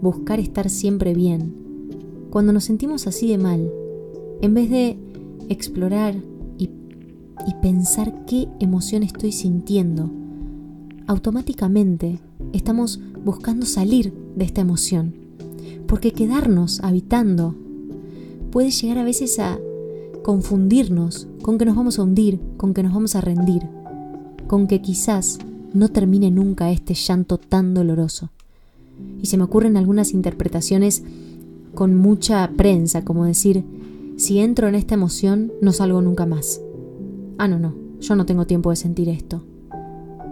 buscar 0.00 0.40
estar 0.40 0.70
siempre 0.70 1.14
bien, 1.14 1.54
cuando 2.30 2.52
nos 2.52 2.64
sentimos 2.64 3.06
así 3.06 3.28
de 3.28 3.38
mal, 3.38 3.72
en 4.42 4.54
vez 4.54 4.70
de 4.70 4.98
explorar 5.48 6.14
y, 6.58 6.70
pensar 7.62 8.26
qué 8.26 8.46
emoción 8.60 9.02
estoy 9.02 9.32
sintiendo, 9.32 10.10
automáticamente 11.06 12.20
estamos 12.52 13.00
buscando 13.24 13.64
salir 13.66 14.12
de 14.36 14.44
esta 14.44 14.60
emoción. 14.60 15.14
Porque 15.86 16.12
quedarnos 16.12 16.80
habitando 16.80 17.54
puede 18.50 18.70
llegar 18.70 18.98
a 18.98 19.04
veces 19.04 19.38
a 19.38 19.58
confundirnos 20.22 21.26
con 21.42 21.56
que 21.56 21.64
nos 21.64 21.74
vamos 21.74 21.98
a 21.98 22.02
hundir, 22.02 22.38
con 22.58 22.74
que 22.74 22.82
nos 22.82 22.92
vamos 22.92 23.16
a 23.16 23.22
rendir, 23.22 23.62
con 24.46 24.66
que 24.66 24.82
quizás 24.82 25.38
no 25.72 25.88
termine 25.88 26.30
nunca 26.30 26.70
este 26.70 26.94
llanto 26.94 27.38
tan 27.38 27.72
doloroso. 27.72 28.30
Y 29.20 29.26
se 29.26 29.36
me 29.36 29.44
ocurren 29.44 29.76
algunas 29.76 30.12
interpretaciones 30.12 31.02
con 31.74 31.94
mucha 31.94 32.50
prensa, 32.56 33.04
como 33.04 33.24
decir, 33.24 33.64
si 34.16 34.38
entro 34.38 34.68
en 34.68 34.74
esta 34.74 34.94
emoción, 34.94 35.52
no 35.62 35.72
salgo 35.72 36.00
nunca 36.02 36.26
más. 36.26 36.60
Ah, 37.38 37.46
no, 37.46 37.58
no, 37.58 37.74
yo 38.00 38.16
no 38.16 38.26
tengo 38.26 38.46
tiempo 38.46 38.70
de 38.70 38.76
sentir 38.76 39.08
esto. 39.08 39.44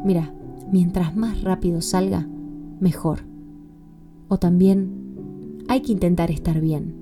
Mira, 0.05 0.35
mientras 0.73 1.17
más 1.17 1.43
rápido 1.43 1.81
salga, 1.81 2.27
mejor. 2.81 3.21
O 4.29 4.39
también, 4.39 5.65
hay 5.69 5.83
que 5.83 5.93
intentar 5.93 6.31
estar 6.31 6.61
bien. 6.61 6.95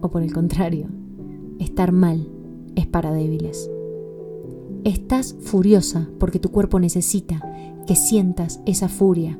O 0.00 0.10
por 0.10 0.22
el 0.22 0.32
contrario, 0.32 0.88
estar 1.58 1.92
mal 1.92 2.28
es 2.76 2.86
para 2.86 3.12
débiles. 3.12 3.70
Estás 4.84 5.36
furiosa 5.40 6.08
porque 6.18 6.38
tu 6.38 6.50
cuerpo 6.50 6.78
necesita 6.80 7.40
que 7.86 7.96
sientas 7.96 8.60
esa 8.66 8.88
furia, 8.88 9.38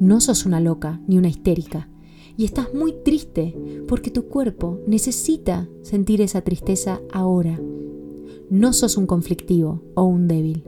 no 0.00 0.20
sos 0.20 0.46
una 0.46 0.60
loca 0.60 1.00
ni 1.06 1.18
una 1.18 1.28
histérica. 1.28 1.88
Y 2.36 2.44
estás 2.44 2.72
muy 2.72 2.94
triste 3.04 3.54
porque 3.88 4.10
tu 4.10 4.26
cuerpo 4.26 4.78
necesita 4.86 5.68
sentir 5.82 6.20
esa 6.20 6.42
tristeza 6.42 7.00
ahora. 7.12 7.60
No 8.48 8.72
sos 8.72 8.96
un 8.96 9.06
conflictivo 9.06 9.82
o 9.94 10.04
un 10.04 10.28
débil. 10.28 10.64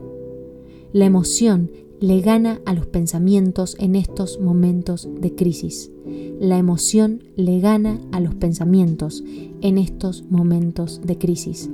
La 0.91 1.05
emoción 1.05 1.71
le 2.01 2.19
gana 2.19 2.59
a 2.65 2.73
los 2.73 2.87
pensamientos 2.87 3.77
en 3.79 3.95
estos 3.95 4.39
momentos 4.41 5.07
de 5.19 5.33
crisis. 5.35 5.91
La 6.39 6.57
emoción 6.57 7.23
le 7.35 7.59
gana 7.59 8.01
a 8.11 8.19
los 8.19 8.35
pensamientos 8.35 9.23
en 9.61 9.77
estos 9.77 10.25
momentos 10.29 10.99
de 11.05 11.17
crisis. 11.17 11.69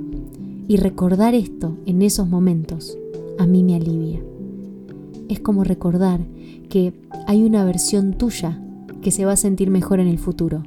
Y 0.68 0.76
recordar 0.76 1.34
esto 1.34 1.76
en 1.86 2.02
esos 2.02 2.28
momentos 2.28 2.96
a 3.38 3.46
mí 3.46 3.64
me 3.64 3.74
alivia. 3.74 4.22
Es 5.28 5.40
como 5.40 5.64
recordar 5.64 6.20
que 6.68 6.94
hay 7.26 7.44
una 7.44 7.64
versión 7.64 8.14
tuya 8.14 8.60
que 9.02 9.10
se 9.10 9.24
va 9.24 9.32
a 9.32 9.36
sentir 9.36 9.70
mejor 9.70 10.00
en 10.00 10.08
el 10.08 10.18
futuro 10.18 10.62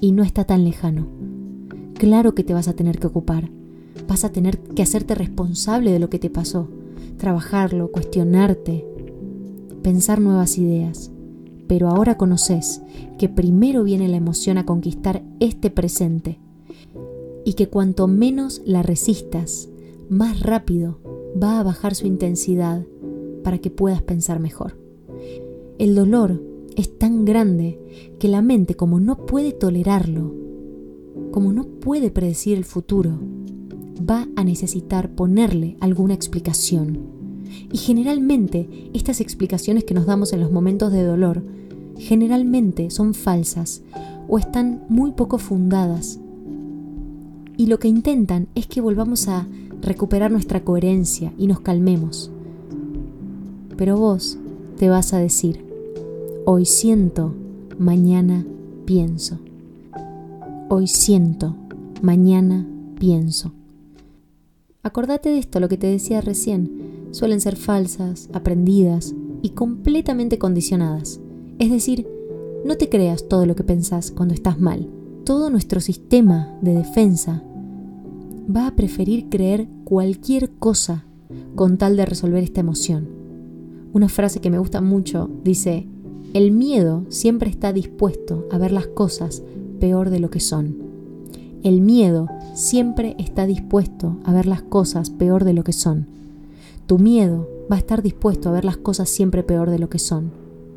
y 0.00 0.12
no 0.12 0.22
está 0.22 0.44
tan 0.44 0.64
lejano. 0.64 1.06
Claro 1.94 2.34
que 2.34 2.44
te 2.44 2.54
vas 2.54 2.68
a 2.68 2.72
tener 2.72 2.98
que 2.98 3.06
ocupar, 3.06 3.50
vas 4.08 4.24
a 4.24 4.32
tener 4.32 4.58
que 4.58 4.82
hacerte 4.82 5.14
responsable 5.14 5.92
de 5.92 5.98
lo 5.98 6.10
que 6.10 6.18
te 6.18 6.30
pasó, 6.30 6.68
trabajarlo, 7.18 7.92
cuestionarte, 7.92 8.84
pensar 9.82 10.20
nuevas 10.20 10.58
ideas. 10.58 11.10
Pero 11.68 11.88
ahora 11.88 12.16
conoces 12.16 12.82
que 13.18 13.28
primero 13.28 13.84
viene 13.84 14.08
la 14.08 14.16
emoción 14.16 14.58
a 14.58 14.66
conquistar 14.66 15.22
este 15.38 15.70
presente 15.70 16.38
y 17.44 17.52
que 17.52 17.68
cuanto 17.68 18.08
menos 18.08 18.60
la 18.64 18.82
resistas, 18.82 19.68
más 20.08 20.40
rápido 20.40 20.98
va 21.40 21.60
a 21.60 21.62
bajar 21.62 21.94
su 21.94 22.06
intensidad 22.06 22.84
para 23.42 23.58
que 23.58 23.70
puedas 23.70 24.02
pensar 24.02 24.40
mejor. 24.40 24.78
El 25.78 25.94
dolor 25.94 26.42
es 26.76 26.98
tan 26.98 27.24
grande 27.24 27.78
que 28.18 28.28
la 28.28 28.42
mente, 28.42 28.74
como 28.74 29.00
no 29.00 29.26
puede 29.26 29.52
tolerarlo, 29.52 30.34
como 31.30 31.52
no 31.52 31.64
puede 31.64 32.10
predecir 32.10 32.56
el 32.56 32.64
futuro, 32.64 33.18
va 34.08 34.28
a 34.36 34.44
necesitar 34.44 35.10
ponerle 35.10 35.76
alguna 35.80 36.14
explicación. 36.14 36.98
Y 37.72 37.78
generalmente 37.78 38.90
estas 38.94 39.20
explicaciones 39.20 39.84
que 39.84 39.94
nos 39.94 40.06
damos 40.06 40.32
en 40.32 40.40
los 40.40 40.52
momentos 40.52 40.92
de 40.92 41.02
dolor, 41.02 41.42
generalmente 41.98 42.90
son 42.90 43.14
falsas 43.14 43.82
o 44.28 44.38
están 44.38 44.84
muy 44.88 45.12
poco 45.12 45.38
fundadas. 45.38 46.18
Y 47.56 47.66
lo 47.66 47.78
que 47.78 47.88
intentan 47.88 48.48
es 48.54 48.66
que 48.66 48.80
volvamos 48.80 49.28
a 49.28 49.46
recuperar 49.82 50.30
nuestra 50.30 50.64
coherencia 50.64 51.32
y 51.36 51.46
nos 51.46 51.60
calmemos. 51.60 52.30
Pero 53.80 53.96
vos 53.96 54.36
te 54.76 54.90
vas 54.90 55.14
a 55.14 55.18
decir, 55.18 55.64
hoy 56.44 56.66
siento, 56.66 57.32
mañana 57.78 58.44
pienso. 58.84 59.38
Hoy 60.68 60.86
siento, 60.86 61.56
mañana 62.02 62.68
pienso. 62.98 63.52
Acordate 64.82 65.30
de 65.30 65.38
esto, 65.38 65.60
lo 65.60 65.70
que 65.70 65.78
te 65.78 65.86
decía 65.86 66.20
recién. 66.20 67.08
Suelen 67.12 67.40
ser 67.40 67.56
falsas, 67.56 68.28
aprendidas 68.34 69.14
y 69.40 69.52
completamente 69.52 70.38
condicionadas. 70.38 71.18
Es 71.58 71.70
decir, 71.70 72.06
no 72.66 72.76
te 72.76 72.90
creas 72.90 73.28
todo 73.28 73.46
lo 73.46 73.56
que 73.56 73.64
pensás 73.64 74.10
cuando 74.10 74.34
estás 74.34 74.60
mal. 74.60 74.90
Todo 75.24 75.48
nuestro 75.48 75.80
sistema 75.80 76.54
de 76.60 76.74
defensa 76.74 77.42
va 78.54 78.66
a 78.66 78.76
preferir 78.76 79.30
creer 79.30 79.68
cualquier 79.84 80.50
cosa 80.50 81.06
con 81.54 81.78
tal 81.78 81.96
de 81.96 82.04
resolver 82.04 82.44
esta 82.44 82.60
emoción. 82.60 83.19
Una 83.92 84.08
frase 84.08 84.40
que 84.40 84.50
me 84.50 84.58
gusta 84.58 84.80
mucho 84.80 85.28
dice, 85.42 85.86
el 86.32 86.52
miedo 86.52 87.04
siempre 87.08 87.50
está 87.50 87.72
dispuesto 87.72 88.46
a 88.52 88.58
ver 88.58 88.70
las 88.70 88.86
cosas 88.86 89.42
peor 89.80 90.10
de 90.10 90.20
lo 90.20 90.30
que 90.30 90.38
son. 90.38 90.76
El 91.64 91.80
miedo 91.80 92.28
siempre 92.54 93.16
está 93.18 93.46
dispuesto 93.46 94.18
a 94.24 94.32
ver 94.32 94.46
las 94.46 94.62
cosas 94.62 95.10
peor 95.10 95.44
de 95.44 95.54
lo 95.54 95.64
que 95.64 95.72
son. 95.72 96.06
Tu 96.86 96.98
miedo 96.98 97.48
va 97.70 97.76
a 97.76 97.78
estar 97.80 98.00
dispuesto 98.00 98.48
a 98.48 98.52
ver 98.52 98.64
las 98.64 98.76
cosas 98.76 99.08
siempre 99.08 99.42
peor 99.42 99.70
de 99.70 99.80
lo 99.80 99.90
que 99.90 99.98
son, 99.98 100.30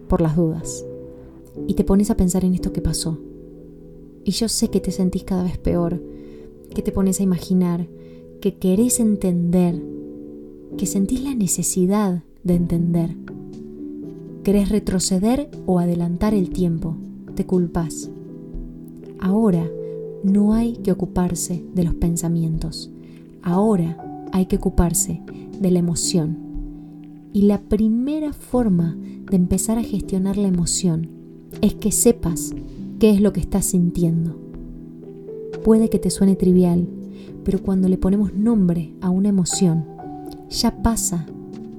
por 0.08 0.19
las 0.19 0.36
dudas. 0.36 0.84
Y 1.67 1.76
te 1.76 1.84
pones 1.84 2.10
a 2.10 2.17
pensar 2.17 2.43
en 2.43 2.56
esto 2.56 2.73
que 2.73 2.82
pasó. 2.82 3.19
Y 4.23 4.32
yo 4.32 4.49
sé 4.49 4.69
que 4.69 4.80
te 4.80 4.91
sentís 4.91 5.23
cada 5.23 5.43
vez 5.43 5.60
peor, 5.60 6.02
que 6.73 6.82
te 6.82 6.91
pones 6.91 7.19
a 7.19 7.23
imaginar, 7.23 7.88
que 8.41 8.58
querés 8.58 8.99
entender, 8.99 9.82
que 10.78 10.88
sentís 10.88 11.23
la 11.23 11.36
necesidad 11.36 12.23
de 12.44 12.56
entender. 12.56 13.16
Querés 14.44 14.70
retroceder 14.70 15.50
o 15.66 15.80
adelantar 15.80 16.34
el 16.34 16.50
tiempo, 16.50 16.98
te 17.36 17.46
culpas. 17.46 18.10
Ahora 19.20 19.70
no 20.24 20.54
hay 20.54 20.74
que 20.78 20.92
ocuparse 20.92 21.64
de 21.74 21.84
los 21.84 21.96
pensamientos, 21.96 22.92
ahora 23.42 24.28
hay 24.32 24.48
que 24.48 24.58
ocuparse 24.58 25.22
de 25.60 25.72
la 25.72 25.80
emoción. 25.80 26.38
Y 27.32 27.44
la 27.44 27.62
primera 27.62 28.34
forma 28.34 28.96
de 29.30 29.36
empezar 29.38 29.78
a 29.78 29.84
gestionar 29.84 30.38
la 30.38 30.48
emoción 30.48 31.10
es 31.62 31.74
que 31.76 31.92
sepas 31.92 32.54
qué 33.00 33.12
es 33.12 33.22
lo 33.22 33.34
que 33.34 33.40
estás 33.40 33.66
sintiendo. 33.66 34.38
Puede 35.64 35.90
que 35.90 36.00
te 36.00 36.10
suene 36.10 36.36
trivial, 36.36 36.88
pero 37.44 37.62
cuando 37.62 37.88
le 37.88 37.98
ponemos 37.98 38.34
nombre 38.34 38.94
a 39.02 39.10
una 39.10 39.30
emoción, 39.30 39.86
ya 40.50 40.84
pasa 40.84 41.26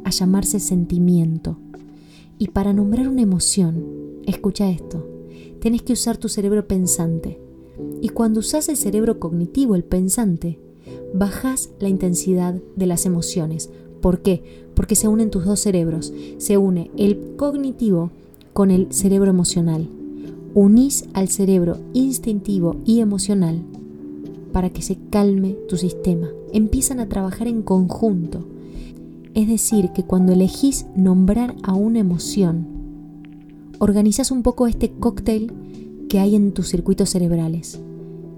a 0.05 0.11
llamarse 0.11 0.61
sentimiento. 0.61 1.59
Y 2.39 2.49
para 2.49 2.73
nombrar 2.73 3.09
una 3.09 3.23
emoción, 3.23 3.85
escucha 4.27 4.71
esto, 4.71 5.07
tienes 5.61 5.83
que 5.83 5.95
usar 5.95 6.17
tu 6.17 6.29
cerebro 6.29 6.69
pensante. 6.69 7.41
Y 8.01 8.11
cuando 8.11 8.41
usas 8.41 8.69
el 8.69 8.77
cerebro 8.77 9.19
cognitivo, 9.19 9.75
el 9.75 9.85
pensante, 9.85 10.59
bajas 11.15 11.71
la 11.81 11.89
intensidad 11.89 12.55
de 12.77 12.87
las 12.87 13.07
emociones. 13.07 13.71
¿Por 14.01 14.21
qué? 14.21 14.43
Porque 14.75 14.97
se 14.97 15.09
unen 15.09 15.31
tus 15.31 15.45
dos 15.45 15.61
cerebros. 15.61 16.13
Se 16.39 16.59
une 16.59 16.91
el 16.97 17.37
cognitivo 17.37 18.11
con 18.53 18.71
el 18.71 18.93
cerebro 18.93 19.31
emocional 19.31 19.89
unís 20.55 21.05
al 21.15 21.29
cerebro 21.29 21.79
instintivo 21.93 22.77
y 22.87 23.01
emocional 23.01 23.61
para 24.53 24.71
que 24.71 24.83
se 24.83 24.97
calme 25.11 25.57
tu 25.69 25.77
sistema. 25.77 26.31
Empiezan 26.53 27.01
a 27.01 27.09
trabajar 27.09 27.49
en 27.49 27.63
conjunto. 27.63 28.45
Es 29.35 29.49
decir, 29.49 29.91
que 29.91 30.05
cuando 30.05 30.33
elegís 30.33 30.87
nombrar 30.95 31.57
a 31.65 31.75
una 31.75 31.99
emoción, 31.99 32.69
organizás 33.81 34.31
un 34.31 34.43
poco 34.45 34.69
este 34.69 34.93
cóctel 34.93 35.53
que 36.09 36.21
hay 36.21 36.37
en 36.37 36.53
tus 36.53 36.69
circuitos 36.69 37.11
cerebrales. 37.11 37.81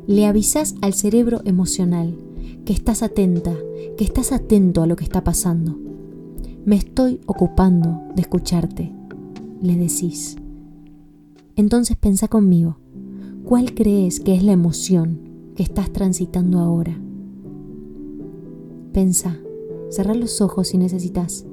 Le 0.06 0.24
avisás 0.24 0.74
al 0.80 0.94
cerebro 0.94 1.42
emocional 1.44 2.16
que 2.64 2.72
estás 2.72 3.02
atenta, 3.02 3.54
que 3.98 4.04
estás 4.04 4.32
atento 4.32 4.82
a 4.82 4.87
lo 4.87 4.96
que 4.96 5.04
está 5.04 5.22
pasando. 5.22 5.78
Me 6.64 6.76
estoy 6.76 7.20
ocupando 7.26 8.00
de 8.14 8.22
escucharte, 8.22 8.92
le 9.61 9.76
decís. 9.76 10.37
Entonces 11.56 11.96
pensa 11.98 12.26
conmigo, 12.28 12.78
¿cuál 13.44 13.74
crees 13.74 14.20
que 14.20 14.35
es 14.35 14.42
la 14.42 14.52
emoción 14.52 15.20
que 15.54 15.62
estás 15.62 15.92
transitando 15.92 16.59
ahora? 16.59 16.98
Pensa, 18.92 19.38
cerra 19.90 20.14
los 20.14 20.40
ojos 20.40 20.68
si 20.68 20.79
necesitas. 20.79 21.44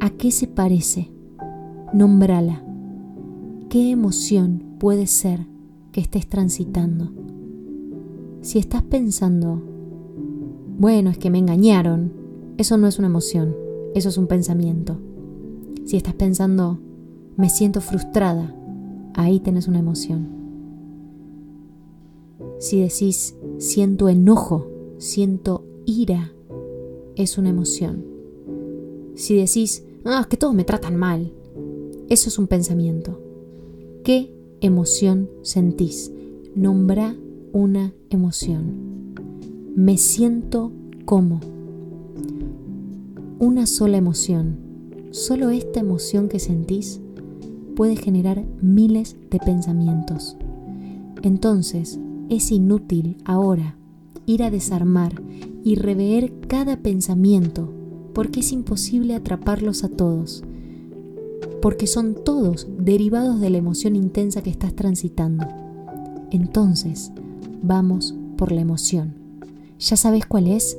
¿A 0.00 0.10
qué 0.10 0.30
se 0.30 0.46
parece? 0.46 1.10
Nómbrala. 1.92 2.62
¿Qué 3.68 3.90
emoción 3.90 4.62
puede 4.78 5.06
ser 5.06 5.46
que 5.92 6.00
estés 6.00 6.28
transitando? 6.28 7.12
Si 8.40 8.58
estás 8.58 8.82
pensando, 8.82 9.62
bueno, 10.78 11.10
es 11.10 11.18
que 11.18 11.30
me 11.30 11.38
engañaron, 11.38 12.12
eso 12.56 12.76
no 12.76 12.86
es 12.86 12.98
una 12.98 13.08
emoción, 13.08 13.54
eso 13.94 14.08
es 14.08 14.16
un 14.16 14.26
pensamiento. 14.26 14.98
Si 15.84 15.96
estás 15.96 16.14
pensando, 16.14 16.78
me 17.36 17.50
siento 17.50 17.80
frustrada, 17.80 18.54
ahí 19.14 19.40
tenés 19.40 19.68
una 19.68 19.80
emoción. 19.80 20.28
Si 22.58 22.80
decís 22.80 23.36
siento 23.58 24.08
enojo, 24.08 24.66
siento 24.98 25.64
ira, 25.84 26.32
es 27.18 27.36
una 27.36 27.50
emoción. 27.50 28.04
Si 29.14 29.36
decís, 29.36 29.84
ah, 30.04 30.26
que 30.30 30.36
todos 30.36 30.54
me 30.54 30.64
tratan 30.64 30.96
mal, 30.96 31.32
eso 32.08 32.28
es 32.28 32.38
un 32.38 32.46
pensamiento. 32.46 33.20
¿Qué 34.04 34.32
emoción 34.60 35.28
sentís? 35.42 36.12
Nombra 36.54 37.16
una 37.52 37.92
emoción. 38.08 39.14
Me 39.74 39.98
siento 39.98 40.72
como. 41.04 41.40
Una 43.40 43.66
sola 43.66 43.96
emoción. 43.98 44.56
Solo 45.10 45.50
esta 45.50 45.80
emoción 45.80 46.28
que 46.28 46.38
sentís 46.38 47.00
puede 47.74 47.96
generar 47.96 48.44
miles 48.62 49.16
de 49.30 49.38
pensamientos. 49.38 50.36
Entonces, 51.22 51.98
es 52.28 52.52
inútil 52.52 53.16
ahora 53.24 53.76
ir 54.26 54.42
a 54.42 54.50
desarmar 54.50 55.20
y 55.68 55.74
rever 55.74 56.32
cada 56.48 56.80
pensamiento 56.80 57.68
porque 58.14 58.40
es 58.40 58.52
imposible 58.52 59.14
atraparlos 59.14 59.84
a 59.84 59.90
todos, 59.90 60.42
porque 61.60 61.86
son 61.86 62.14
todos 62.24 62.66
derivados 62.78 63.38
de 63.38 63.50
la 63.50 63.58
emoción 63.58 63.94
intensa 63.94 64.42
que 64.42 64.48
estás 64.48 64.74
transitando. 64.74 65.46
Entonces, 66.30 67.12
vamos 67.62 68.14
por 68.38 68.50
la 68.50 68.62
emoción. 68.62 69.12
¿Ya 69.78 69.96
sabes 69.96 70.24
cuál 70.24 70.46
es? 70.46 70.78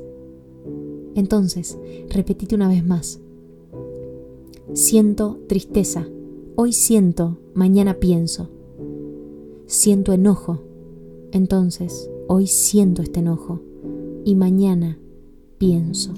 Entonces, 1.14 1.78
repetite 2.08 2.56
una 2.56 2.68
vez 2.68 2.84
más. 2.84 3.20
siento 4.72 5.38
tristeza. 5.46 6.04
Hoy 6.56 6.72
siento, 6.72 7.38
mañana 7.54 7.94
pienso. 7.94 8.50
Siento 9.66 10.12
enojo. 10.12 10.64
Entonces, 11.30 12.10
hoy 12.26 12.48
siento 12.48 13.02
este 13.02 13.20
enojo 13.20 13.69
y 14.24 14.34
mañana 14.34 14.98
pienso. 15.58 16.14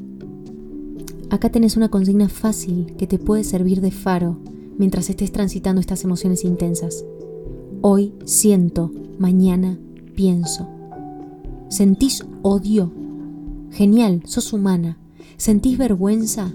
Acá 1.31 1.51
tenés 1.51 1.77
una 1.77 1.89
consigna 1.89 2.29
fácil 2.29 2.95
que 2.99 3.07
te 3.07 3.19
puede 3.19 3.45
servir 3.45 3.81
de 3.81 3.91
faro 3.91 4.39
mientras 4.79 5.09
estés 5.11 5.33
transitando 5.33 5.81
estas 5.81 6.05
emociones 6.05 6.45
intensas. 6.45 7.05
Hoy 7.81 8.13
siento, 8.25 8.93
mañana 9.19 9.79
pienso. 10.15 10.69
¿Sentís 11.69 12.25
odio? 12.43 12.93
Genial, 13.71 14.23
sos 14.27 14.53
humana. 14.53 14.99
¿Sentís 15.37 15.79
vergüenza? 15.79 16.53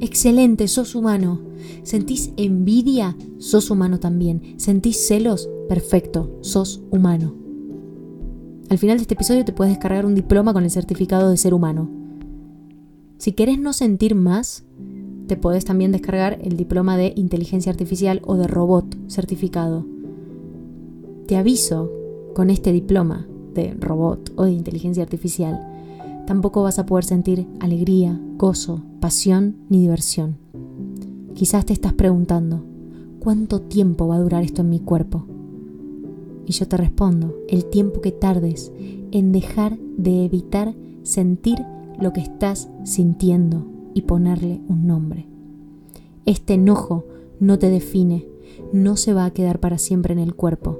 Excelente, 0.00 0.68
sos 0.68 0.94
humano. 0.94 1.40
¿Sentís 1.82 2.32
envidia? 2.36 3.16
Sos 3.38 3.70
humano 3.70 3.98
también. 3.98 4.54
¿Sentís 4.56 5.06
celos? 5.06 5.48
Perfecto, 5.68 6.38
sos 6.42 6.80
humano. 6.90 7.45
Al 8.68 8.78
final 8.78 8.98
de 8.98 9.02
este 9.02 9.14
episodio 9.14 9.44
te 9.44 9.52
puedes 9.52 9.72
descargar 9.72 10.04
un 10.06 10.16
diploma 10.16 10.52
con 10.52 10.64
el 10.64 10.70
certificado 10.70 11.30
de 11.30 11.36
ser 11.36 11.54
humano. 11.54 11.88
Si 13.16 13.30
querés 13.30 13.60
no 13.60 13.72
sentir 13.72 14.16
más, 14.16 14.64
te 15.28 15.36
podés 15.36 15.64
también 15.64 15.92
descargar 15.92 16.38
el 16.42 16.56
diploma 16.56 16.96
de 16.96 17.12
inteligencia 17.16 17.70
artificial 17.70 18.20
o 18.24 18.36
de 18.36 18.48
robot 18.48 18.96
certificado. 19.08 19.86
Te 21.28 21.36
aviso, 21.36 21.92
con 22.34 22.50
este 22.50 22.72
diploma 22.72 23.28
de 23.54 23.72
robot 23.74 24.32
o 24.34 24.44
de 24.44 24.52
inteligencia 24.52 25.04
artificial, 25.04 25.60
tampoco 26.26 26.64
vas 26.64 26.80
a 26.80 26.86
poder 26.86 27.04
sentir 27.04 27.46
alegría, 27.60 28.20
gozo, 28.36 28.82
pasión 28.98 29.56
ni 29.68 29.80
diversión. 29.80 30.38
Quizás 31.34 31.66
te 31.66 31.72
estás 31.72 31.92
preguntando, 31.92 32.64
¿cuánto 33.20 33.60
tiempo 33.60 34.08
va 34.08 34.16
a 34.16 34.20
durar 34.20 34.42
esto 34.42 34.62
en 34.62 34.70
mi 34.70 34.80
cuerpo? 34.80 35.35
Y 36.46 36.52
yo 36.52 36.68
te 36.68 36.76
respondo, 36.76 37.36
el 37.48 37.66
tiempo 37.66 38.00
que 38.00 38.12
tardes 38.12 38.72
en 39.10 39.32
dejar 39.32 39.78
de 39.96 40.24
evitar 40.24 40.74
sentir 41.02 41.58
lo 42.00 42.12
que 42.12 42.20
estás 42.20 42.68
sintiendo 42.84 43.66
y 43.94 44.02
ponerle 44.02 44.60
un 44.68 44.86
nombre. 44.86 45.26
Este 46.24 46.54
enojo 46.54 47.04
no 47.40 47.58
te 47.58 47.70
define, 47.70 48.26
no 48.72 48.96
se 48.96 49.12
va 49.12 49.24
a 49.24 49.32
quedar 49.32 49.60
para 49.60 49.78
siempre 49.78 50.12
en 50.12 50.18
el 50.18 50.34
cuerpo. 50.34 50.78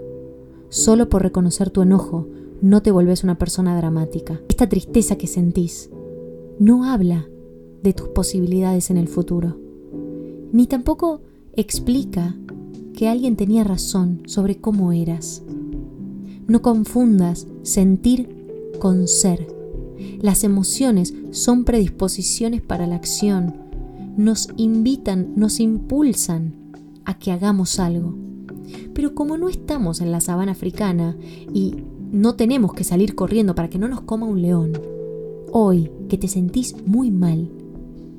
Solo 0.68 1.08
por 1.08 1.22
reconocer 1.22 1.70
tu 1.70 1.82
enojo 1.82 2.28
no 2.60 2.82
te 2.82 2.90
volvés 2.90 3.24
una 3.24 3.38
persona 3.38 3.76
dramática. 3.76 4.40
Esta 4.48 4.68
tristeza 4.68 5.16
que 5.16 5.26
sentís 5.26 5.90
no 6.58 6.84
habla 6.84 7.28
de 7.82 7.92
tus 7.92 8.08
posibilidades 8.08 8.90
en 8.90 8.96
el 8.96 9.08
futuro, 9.08 9.56
ni 10.52 10.66
tampoco 10.66 11.20
explica 11.54 12.36
que 12.96 13.08
alguien 13.08 13.36
tenía 13.36 13.62
razón 13.62 14.22
sobre 14.26 14.56
cómo 14.56 14.90
eras. 14.90 15.42
No 16.48 16.62
confundas 16.62 17.46
sentir 17.62 18.74
con 18.80 19.06
ser. 19.06 19.46
Las 20.20 20.44
emociones 20.44 21.14
son 21.30 21.64
predisposiciones 21.64 22.62
para 22.62 22.86
la 22.86 22.96
acción, 22.96 23.54
nos 24.16 24.48
invitan, 24.56 25.34
nos 25.36 25.60
impulsan 25.60 26.54
a 27.04 27.18
que 27.18 27.32
hagamos 27.32 27.78
algo. 27.78 28.14
Pero 28.94 29.14
como 29.14 29.36
no 29.36 29.48
estamos 29.48 30.00
en 30.00 30.10
la 30.10 30.20
sabana 30.20 30.52
africana 30.52 31.16
y 31.52 31.74
no 32.10 32.34
tenemos 32.34 32.72
que 32.72 32.84
salir 32.84 33.14
corriendo 33.14 33.54
para 33.54 33.68
que 33.68 33.78
no 33.78 33.88
nos 33.88 34.00
coma 34.00 34.26
un 34.26 34.40
león, 34.40 34.72
hoy 35.52 35.90
que 36.08 36.16
te 36.16 36.28
sentís 36.28 36.74
muy 36.86 37.10
mal, 37.10 37.50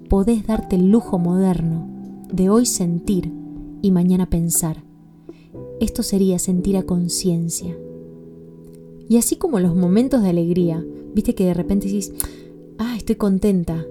podés 0.07 0.45
darte 0.45 0.75
el 0.75 0.91
lujo 0.91 1.17
moderno 1.17 1.87
de 2.31 2.49
hoy 2.49 2.65
sentir 2.65 3.36
y 3.81 3.91
mañana 3.91 4.29
pensar. 4.29 4.83
Esto 5.79 6.03
sería 6.03 6.39
sentir 6.39 6.77
a 6.77 6.83
conciencia. 6.83 7.77
Y 9.09 9.17
así 9.17 9.35
como 9.35 9.59
los 9.59 9.75
momentos 9.75 10.21
de 10.21 10.29
alegría 10.29 10.83
Viste 11.17 11.33
que 11.33 11.45
de 11.45 11.55
repente 11.55 11.87
dices, 11.87 12.13
ah, 12.77 12.93
estoy 12.95 13.15
contenta. 13.15 13.87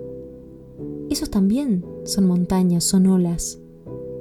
Esos 1.11 1.29
también 1.29 1.85
son 2.05 2.29
montañas, 2.29 2.85
son 2.85 3.09
olas. 3.09 3.59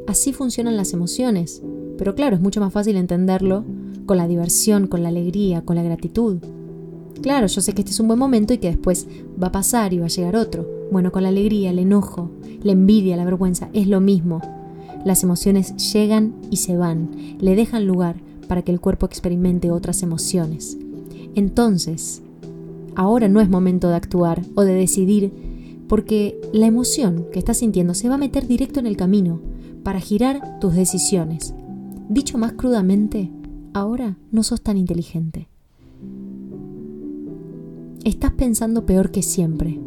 Así 0.08 0.34
funcionan 0.34 0.76
las 0.76 0.92
emociones. 0.92 1.62
Pero 2.00 2.16
claro, 2.16 2.36
es 2.36 2.42
mucho 2.42 2.62
más 2.62 2.74
fácil 2.74 2.96
entenderlo 2.96 3.64
con 4.08 4.18
la 4.18 4.28
diversión, 4.28 4.88
con 4.88 5.04
la 5.04 5.10
alegría, 5.10 5.62
con 5.62 5.76
la 5.76 5.84
gratitud. 5.84 6.38
Claro, 7.22 7.46
yo 7.46 7.62
sé 7.62 7.74
que 7.74 7.82
este 7.82 7.92
es 7.92 8.00
un 8.00 8.08
buen 8.08 8.18
momento 8.18 8.56
y 8.56 8.58
que 8.58 8.70
después 8.70 9.08
va 9.42 9.50
a 9.50 9.52
pasar 9.52 9.94
y 9.94 10.00
va 10.00 10.06
a 10.06 10.10
llegar 10.10 10.36
otro. 10.36 10.68
Bueno, 10.92 11.12
con 11.12 11.22
la 11.22 11.30
alegría, 11.30 11.70
el 11.70 11.78
enojo, 11.78 12.32
la 12.64 12.72
envidia, 12.72 13.18
la 13.18 13.26
vergüenza, 13.26 13.70
es 13.74 13.88
lo 13.88 14.02
mismo. 14.02 14.42
Las 15.06 15.24
emociones 15.24 15.76
llegan 15.94 16.34
y 16.50 16.58
se 16.58 16.76
van, 16.76 17.12
le 17.40 17.56
dejan 17.56 17.88
lugar 17.88 18.16
para 18.50 18.64
que 18.64 18.72
el 18.72 18.82
cuerpo 18.82 19.06
experimente 19.06 19.72
otras 19.72 20.04
emociones. 20.04 20.78
Entonces, 21.36 22.24
ahora 22.96 23.28
no 23.28 23.40
es 23.40 23.50
momento 23.50 23.88
de 23.88 23.96
actuar 23.96 24.42
o 24.56 24.64
de 24.64 24.74
decidir, 24.74 25.32
porque 25.88 26.42
la 26.54 26.66
emoción 26.66 27.28
que 27.32 27.40
estás 27.40 27.58
sintiendo 27.58 27.94
se 27.94 28.10
va 28.10 28.16
a 28.16 28.18
meter 28.18 28.48
directo 28.48 28.80
en 28.80 28.88
el 28.88 28.98
camino 28.98 29.40
para 29.84 30.00
girar 30.00 30.60
tus 30.60 30.74
decisiones. 30.74 31.54
Dicho 32.10 32.40
más 32.40 32.54
crudamente, 32.54 33.30
ahora 33.74 34.18
no 34.32 34.42
sos 34.42 34.62
tan 34.62 34.78
inteligente. 34.78 35.48
Estás 38.04 38.32
pensando 38.32 38.86
peor 38.86 39.12
que 39.12 39.22
siempre, 39.22 39.80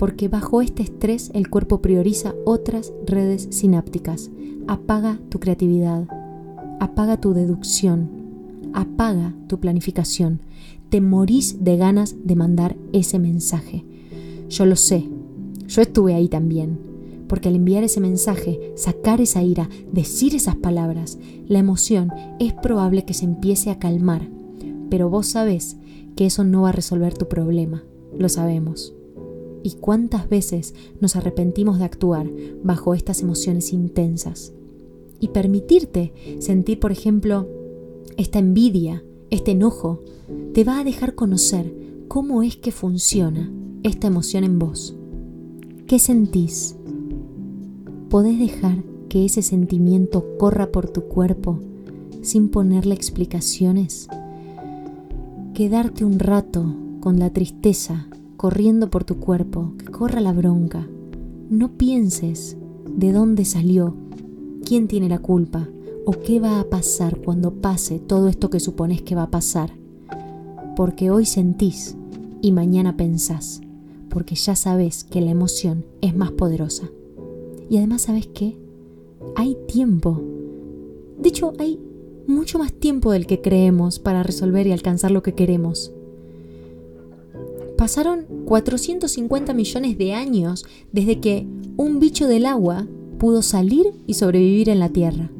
porque 0.00 0.28
bajo 0.28 0.62
este 0.62 0.82
estrés 0.82 1.30
el 1.34 1.50
cuerpo 1.50 1.82
prioriza 1.82 2.34
otras 2.46 2.90
redes 3.06 3.48
sinápticas, 3.50 4.30
apaga 4.66 5.20
tu 5.28 5.40
creatividad, 5.40 6.08
apaga 6.80 7.20
tu 7.20 7.34
deducción, 7.34 8.08
apaga 8.72 9.34
tu 9.46 9.60
planificación, 9.60 10.40
te 10.88 11.02
morís 11.02 11.62
de 11.62 11.76
ganas 11.76 12.16
de 12.24 12.34
mandar 12.34 12.76
ese 12.94 13.18
mensaje. 13.18 13.84
Yo 14.48 14.64
lo 14.64 14.74
sé, 14.74 15.06
yo 15.68 15.82
estuve 15.82 16.14
ahí 16.14 16.28
también, 16.28 16.78
porque 17.28 17.50
al 17.50 17.56
enviar 17.56 17.84
ese 17.84 18.00
mensaje, 18.00 18.72
sacar 18.76 19.20
esa 19.20 19.42
ira, 19.42 19.68
decir 19.92 20.34
esas 20.34 20.56
palabras, 20.56 21.18
la 21.46 21.58
emoción 21.58 22.10
es 22.38 22.54
probable 22.54 23.04
que 23.04 23.12
se 23.12 23.26
empiece 23.26 23.68
a 23.68 23.78
calmar, 23.78 24.30
pero 24.88 25.10
vos 25.10 25.26
sabés 25.26 25.76
que 26.16 26.24
eso 26.24 26.42
no 26.42 26.62
va 26.62 26.70
a 26.70 26.72
resolver 26.72 27.12
tu 27.12 27.28
problema, 27.28 27.84
lo 28.18 28.30
sabemos. 28.30 28.94
¿Y 29.62 29.72
cuántas 29.72 30.28
veces 30.28 30.74
nos 31.00 31.16
arrepentimos 31.16 31.78
de 31.78 31.84
actuar 31.84 32.30
bajo 32.62 32.94
estas 32.94 33.20
emociones 33.22 33.72
intensas? 33.72 34.52
Y 35.20 35.28
permitirte 35.28 36.12
sentir, 36.38 36.80
por 36.80 36.92
ejemplo, 36.92 37.46
esta 38.16 38.38
envidia, 38.38 39.04
este 39.30 39.52
enojo, 39.52 40.02
te 40.54 40.64
va 40.64 40.80
a 40.80 40.84
dejar 40.84 41.14
conocer 41.14 41.74
cómo 42.08 42.42
es 42.42 42.56
que 42.56 42.72
funciona 42.72 43.52
esta 43.82 44.06
emoción 44.06 44.44
en 44.44 44.58
vos. 44.58 44.96
¿Qué 45.86 45.98
sentís? 45.98 46.76
¿Podés 48.08 48.38
dejar 48.38 48.82
que 49.08 49.24
ese 49.24 49.42
sentimiento 49.42 50.36
corra 50.38 50.72
por 50.72 50.88
tu 50.88 51.02
cuerpo 51.02 51.60
sin 52.22 52.48
ponerle 52.48 52.94
explicaciones? 52.94 54.08
Quedarte 55.54 56.04
un 56.04 56.18
rato 56.18 56.74
con 57.00 57.18
la 57.18 57.30
tristeza 57.30 58.09
corriendo 58.40 58.88
por 58.88 59.04
tu 59.04 59.18
cuerpo, 59.18 59.74
que 59.76 59.84
corra 59.84 60.18
la 60.20 60.32
bronca. 60.32 60.88
No 61.50 61.76
pienses 61.76 62.56
de 62.88 63.12
dónde 63.12 63.44
salió, 63.44 63.94
quién 64.64 64.88
tiene 64.88 65.10
la 65.10 65.18
culpa 65.18 65.68
o 66.06 66.12
qué 66.12 66.40
va 66.40 66.58
a 66.58 66.64
pasar 66.64 67.20
cuando 67.20 67.52
pase 67.52 67.98
todo 67.98 68.28
esto 68.28 68.48
que 68.48 68.58
supones 68.58 69.02
que 69.02 69.14
va 69.14 69.24
a 69.24 69.30
pasar 69.30 69.78
porque 70.80 71.10
hoy 71.10 71.26
sentís 71.26 71.94
y 72.40 72.52
mañana 72.52 72.96
pensás, 72.96 73.60
porque 74.08 74.34
ya 74.34 74.56
sabes 74.56 75.04
que 75.04 75.20
la 75.20 75.30
emoción 75.30 75.84
es 76.00 76.16
más 76.16 76.30
poderosa. 76.32 76.88
Y 77.68 77.76
además, 77.76 78.00
¿sabes 78.00 78.28
qué? 78.28 78.56
Hay 79.36 79.58
tiempo. 79.68 80.22
De 81.18 81.28
hecho, 81.28 81.52
hay 81.58 81.78
mucho 82.26 82.58
más 82.58 82.72
tiempo 82.72 83.12
del 83.12 83.26
que 83.26 83.42
creemos 83.42 83.98
para 83.98 84.22
resolver 84.22 84.66
y 84.66 84.72
alcanzar 84.72 85.10
lo 85.10 85.22
que 85.22 85.34
queremos. 85.34 85.92
Pasaron 87.80 88.26
450 88.44 89.54
millones 89.54 89.96
de 89.96 90.12
años 90.12 90.66
desde 90.92 91.18
que 91.18 91.46
un 91.78 91.98
bicho 91.98 92.28
del 92.28 92.44
agua 92.44 92.86
pudo 93.16 93.40
salir 93.40 93.86
y 94.06 94.12
sobrevivir 94.12 94.68
en 94.68 94.80
la 94.80 94.90
Tierra. 94.90 95.30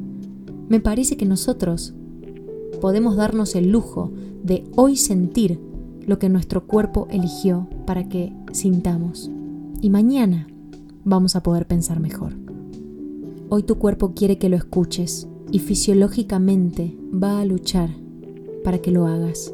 Me 0.67 0.79
parece 0.79 1.17
que 1.17 1.27
nosotros 1.27 1.93
podemos 2.81 3.15
darnos 3.15 3.53
el 3.53 3.69
lujo 3.69 4.11
de 4.41 4.63
hoy 4.75 4.95
sentir 4.95 5.59
lo 6.07 6.17
que 6.17 6.29
nuestro 6.29 6.65
cuerpo 6.65 7.07
eligió 7.11 7.67
para 7.85 8.09
que 8.09 8.33
sintamos. 8.53 9.29
Y 9.79 9.91
mañana 9.91 10.47
vamos 11.03 11.35
a 11.35 11.43
poder 11.43 11.67
pensar 11.67 11.99
mejor. 11.99 12.33
Hoy 13.49 13.61
tu 13.61 13.75
cuerpo 13.75 14.13
quiere 14.15 14.39
que 14.39 14.49
lo 14.49 14.55
escuches 14.57 15.27
y 15.51 15.59
fisiológicamente 15.59 16.97
va 17.13 17.39
a 17.39 17.45
luchar 17.45 17.91
para 18.63 18.79
que 18.79 18.89
lo 18.89 19.05
hagas, 19.05 19.53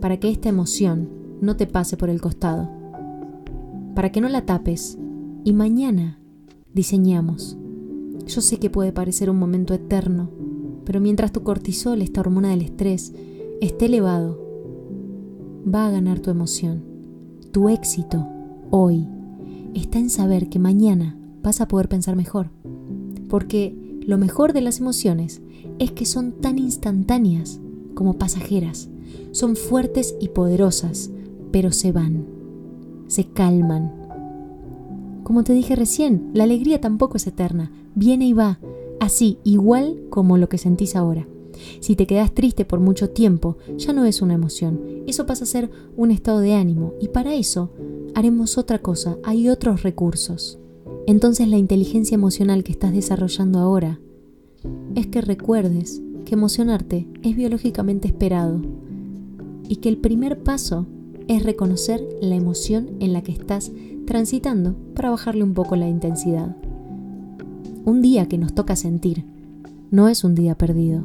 para 0.00 0.18
que 0.18 0.30
esta 0.30 0.48
emoción 0.48 1.15
no 1.40 1.56
te 1.56 1.66
pase 1.66 1.96
por 1.96 2.08
el 2.08 2.20
costado, 2.20 2.68
para 3.94 4.10
que 4.10 4.20
no 4.20 4.28
la 4.28 4.44
tapes 4.44 4.98
y 5.44 5.52
mañana 5.52 6.18
diseñamos 6.74 7.56
Yo 8.26 8.40
sé 8.40 8.58
que 8.58 8.70
puede 8.70 8.92
parecer 8.92 9.30
un 9.30 9.38
momento 9.38 9.72
eterno, 9.72 10.30
pero 10.84 11.00
mientras 11.00 11.32
tu 11.32 11.42
cortisol, 11.42 12.02
esta 12.02 12.20
hormona 12.20 12.50
del 12.50 12.62
estrés, 12.62 13.12
esté 13.60 13.86
elevado, 13.86 14.40
va 15.72 15.86
a 15.86 15.90
ganar 15.90 16.20
tu 16.20 16.30
emoción. 16.30 16.84
Tu 17.52 17.68
éxito 17.68 18.26
hoy 18.70 19.06
está 19.74 19.98
en 19.98 20.10
saber 20.10 20.48
que 20.48 20.58
mañana 20.58 21.16
vas 21.42 21.60
a 21.60 21.68
poder 21.68 21.88
pensar 21.88 22.16
mejor. 22.16 22.50
Porque 23.28 24.00
lo 24.06 24.18
mejor 24.18 24.52
de 24.52 24.60
las 24.60 24.80
emociones 24.80 25.42
es 25.78 25.92
que 25.92 26.06
son 26.06 26.32
tan 26.32 26.58
instantáneas 26.58 27.60
como 27.94 28.18
pasajeras. 28.18 28.88
Son 29.32 29.56
fuertes 29.56 30.14
y 30.20 30.28
poderosas, 30.28 31.10
pero 31.52 31.72
se 31.72 31.92
van, 31.92 32.24
se 33.08 33.24
calman. 33.24 33.92
Como 35.22 35.44
te 35.44 35.52
dije 35.52 35.76
recién, 35.76 36.30
la 36.34 36.44
alegría 36.44 36.80
tampoco 36.80 37.16
es 37.16 37.26
eterna, 37.26 37.70
viene 37.94 38.26
y 38.26 38.32
va, 38.32 38.58
así, 39.00 39.38
igual 39.44 40.00
como 40.10 40.38
lo 40.38 40.48
que 40.48 40.58
sentís 40.58 40.96
ahora. 40.96 41.26
Si 41.80 41.96
te 41.96 42.06
quedas 42.06 42.32
triste 42.32 42.64
por 42.64 42.80
mucho 42.80 43.10
tiempo, 43.10 43.56
ya 43.76 43.92
no 43.92 44.04
es 44.04 44.22
una 44.22 44.34
emoción, 44.34 44.80
eso 45.06 45.26
pasa 45.26 45.44
a 45.44 45.48
ser 45.48 45.70
un 45.96 46.10
estado 46.10 46.40
de 46.40 46.54
ánimo 46.54 46.92
y 47.00 47.08
para 47.08 47.34
eso 47.34 47.70
haremos 48.14 48.58
otra 48.58 48.80
cosa, 48.80 49.16
hay 49.24 49.48
otros 49.48 49.82
recursos. 49.82 50.58
Entonces 51.06 51.48
la 51.48 51.56
inteligencia 51.56 52.14
emocional 52.14 52.64
que 52.64 52.72
estás 52.72 52.92
desarrollando 52.92 53.58
ahora 53.58 54.00
es 54.94 55.06
que 55.06 55.20
recuerdes 55.20 56.02
que 56.24 56.34
emocionarte 56.34 57.06
es 57.22 57.36
biológicamente 57.36 58.08
esperado 58.08 58.60
y 59.68 59.76
que 59.76 59.88
el 59.88 59.98
primer 59.98 60.42
paso 60.42 60.86
es 61.28 61.42
reconocer 61.42 62.06
la 62.20 62.36
emoción 62.36 62.90
en 63.00 63.12
la 63.12 63.22
que 63.22 63.32
estás 63.32 63.72
transitando 64.06 64.74
para 64.94 65.10
bajarle 65.10 65.42
un 65.42 65.54
poco 65.54 65.76
la 65.76 65.88
intensidad. 65.88 66.56
Un 67.84 68.02
día 68.02 68.26
que 68.26 68.38
nos 68.38 68.54
toca 68.54 68.76
sentir 68.76 69.24
no 69.90 70.08
es 70.08 70.24
un 70.24 70.34
día 70.34 70.56
perdido. 70.56 71.04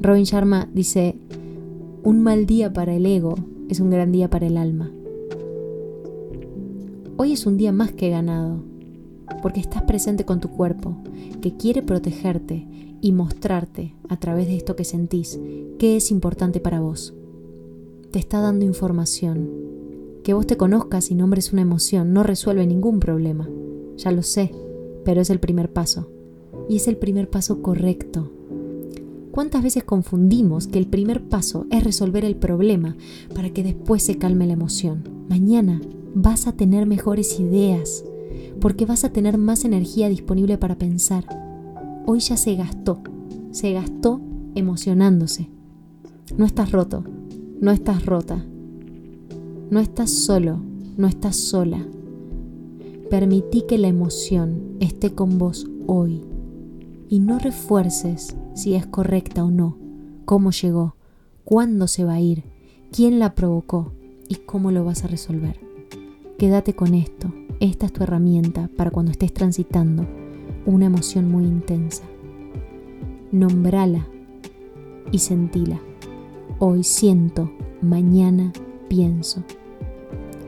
Robin 0.00 0.24
Sharma 0.24 0.68
dice, 0.74 1.16
un 2.02 2.22
mal 2.22 2.46
día 2.46 2.72
para 2.72 2.94
el 2.94 3.06
ego 3.06 3.36
es 3.68 3.80
un 3.80 3.90
gran 3.90 4.12
día 4.12 4.28
para 4.28 4.46
el 4.46 4.56
alma. 4.56 4.90
Hoy 7.16 7.32
es 7.32 7.46
un 7.46 7.56
día 7.56 7.72
más 7.72 7.92
que 7.92 8.10
ganado, 8.10 8.62
porque 9.42 9.60
estás 9.60 9.82
presente 9.82 10.24
con 10.24 10.40
tu 10.40 10.48
cuerpo, 10.48 10.96
que 11.40 11.56
quiere 11.56 11.82
protegerte 11.82 12.66
y 13.00 13.12
mostrarte 13.12 13.94
a 14.08 14.18
través 14.18 14.46
de 14.48 14.56
esto 14.56 14.76
que 14.76 14.84
sentís 14.84 15.38
qué 15.78 15.96
es 15.96 16.10
importante 16.10 16.60
para 16.60 16.80
vos. 16.80 17.14
Te 18.12 18.18
está 18.18 18.42
dando 18.42 18.66
información. 18.66 19.48
Que 20.22 20.34
vos 20.34 20.46
te 20.46 20.58
conozcas 20.58 21.10
y 21.10 21.14
nombres 21.14 21.54
una 21.54 21.62
emoción 21.62 22.12
no 22.12 22.22
resuelve 22.22 22.66
ningún 22.66 23.00
problema. 23.00 23.48
Ya 23.96 24.12
lo 24.12 24.22
sé, 24.22 24.52
pero 25.02 25.22
es 25.22 25.30
el 25.30 25.40
primer 25.40 25.72
paso. 25.72 26.10
Y 26.68 26.76
es 26.76 26.88
el 26.88 26.98
primer 26.98 27.30
paso 27.30 27.62
correcto. 27.62 28.30
¿Cuántas 29.30 29.62
veces 29.62 29.84
confundimos 29.84 30.66
que 30.66 30.78
el 30.78 30.88
primer 30.88 31.26
paso 31.26 31.64
es 31.70 31.84
resolver 31.84 32.26
el 32.26 32.36
problema 32.36 32.98
para 33.34 33.48
que 33.48 33.62
después 33.62 34.02
se 34.02 34.18
calme 34.18 34.46
la 34.46 34.52
emoción? 34.52 35.04
Mañana 35.30 35.80
vas 36.14 36.46
a 36.46 36.52
tener 36.52 36.84
mejores 36.84 37.40
ideas, 37.40 38.04
porque 38.60 38.84
vas 38.84 39.04
a 39.04 39.12
tener 39.14 39.38
más 39.38 39.64
energía 39.64 40.10
disponible 40.10 40.58
para 40.58 40.76
pensar. 40.76 41.24
Hoy 42.04 42.20
ya 42.20 42.36
se 42.36 42.56
gastó, 42.56 43.00
se 43.52 43.72
gastó 43.72 44.20
emocionándose. 44.54 45.48
No 46.36 46.44
estás 46.44 46.72
roto, 46.72 47.04
no 47.62 47.70
estás 47.70 48.04
rota, 48.04 48.44
no 49.70 49.78
estás 49.78 50.10
solo, 50.10 50.58
no 50.96 51.06
estás 51.06 51.36
sola. 51.36 51.86
Permití 53.08 53.62
que 53.68 53.78
la 53.78 53.86
emoción 53.86 54.76
esté 54.80 55.14
con 55.14 55.38
vos 55.38 55.70
hoy 55.86 56.22
y 57.08 57.20
no 57.20 57.38
refuerces 57.38 58.34
si 58.54 58.74
es 58.74 58.84
correcta 58.86 59.44
o 59.44 59.52
no, 59.52 59.78
cómo 60.24 60.50
llegó, 60.50 60.96
cuándo 61.44 61.86
se 61.86 62.04
va 62.04 62.14
a 62.14 62.20
ir, 62.20 62.42
quién 62.90 63.20
la 63.20 63.36
provocó 63.36 63.92
y 64.28 64.36
cómo 64.44 64.72
lo 64.72 64.84
vas 64.84 65.04
a 65.04 65.06
resolver. 65.06 65.60
Quédate 66.38 66.74
con 66.74 66.94
esto, 66.96 67.32
esta 67.60 67.86
es 67.86 67.92
tu 67.92 68.02
herramienta 68.02 68.70
para 68.76 68.90
cuando 68.90 69.12
estés 69.12 69.32
transitando 69.32 70.04
una 70.66 70.86
emoción 70.86 71.30
muy 71.30 71.44
intensa. 71.44 72.02
Nombrala 73.30 74.08
y 75.12 75.20
sentila. 75.20 75.80
Hoy 76.64 76.84
siento, 76.84 77.50
mañana 77.80 78.52
pienso. 78.86 79.42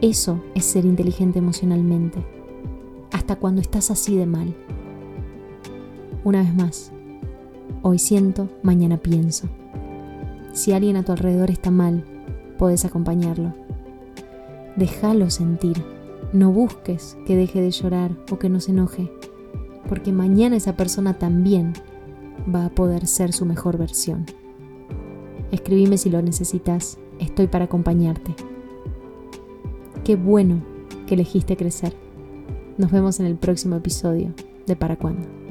Eso 0.00 0.40
es 0.54 0.64
ser 0.64 0.84
inteligente 0.84 1.40
emocionalmente, 1.40 2.24
hasta 3.10 3.34
cuando 3.34 3.60
estás 3.60 3.90
así 3.90 4.16
de 4.16 4.24
mal. 4.24 4.54
Una 6.22 6.42
vez 6.42 6.54
más, 6.54 6.92
hoy 7.82 7.98
siento, 7.98 8.48
mañana 8.62 8.98
pienso. 8.98 9.48
Si 10.52 10.70
alguien 10.70 10.94
a 10.94 11.02
tu 11.02 11.10
alrededor 11.10 11.50
está 11.50 11.72
mal, 11.72 12.04
puedes 12.58 12.84
acompañarlo. 12.84 13.52
Déjalo 14.76 15.30
sentir 15.30 15.84
no 16.32 16.52
busques 16.52 17.18
que 17.26 17.34
deje 17.34 17.60
de 17.60 17.72
llorar 17.72 18.12
o 18.30 18.38
que 18.38 18.48
no 18.48 18.60
se 18.60 18.70
enoje, 18.70 19.10
porque 19.88 20.12
mañana 20.12 20.54
esa 20.54 20.76
persona 20.76 21.14
también 21.14 21.72
va 22.54 22.66
a 22.66 22.70
poder 22.70 23.08
ser 23.08 23.32
su 23.32 23.44
mejor 23.46 23.78
versión. 23.78 24.26
Escribime 25.54 25.98
si 25.98 26.10
lo 26.10 26.20
necesitas, 26.20 26.98
estoy 27.20 27.46
para 27.46 27.66
acompañarte. 27.66 28.34
Qué 30.02 30.16
bueno 30.16 30.64
que 31.06 31.14
elegiste 31.14 31.56
crecer. 31.56 31.94
Nos 32.76 32.90
vemos 32.90 33.20
en 33.20 33.26
el 33.26 33.36
próximo 33.36 33.76
episodio 33.76 34.34
de 34.66 34.74
Para 34.74 34.96
Cuándo. 34.96 35.43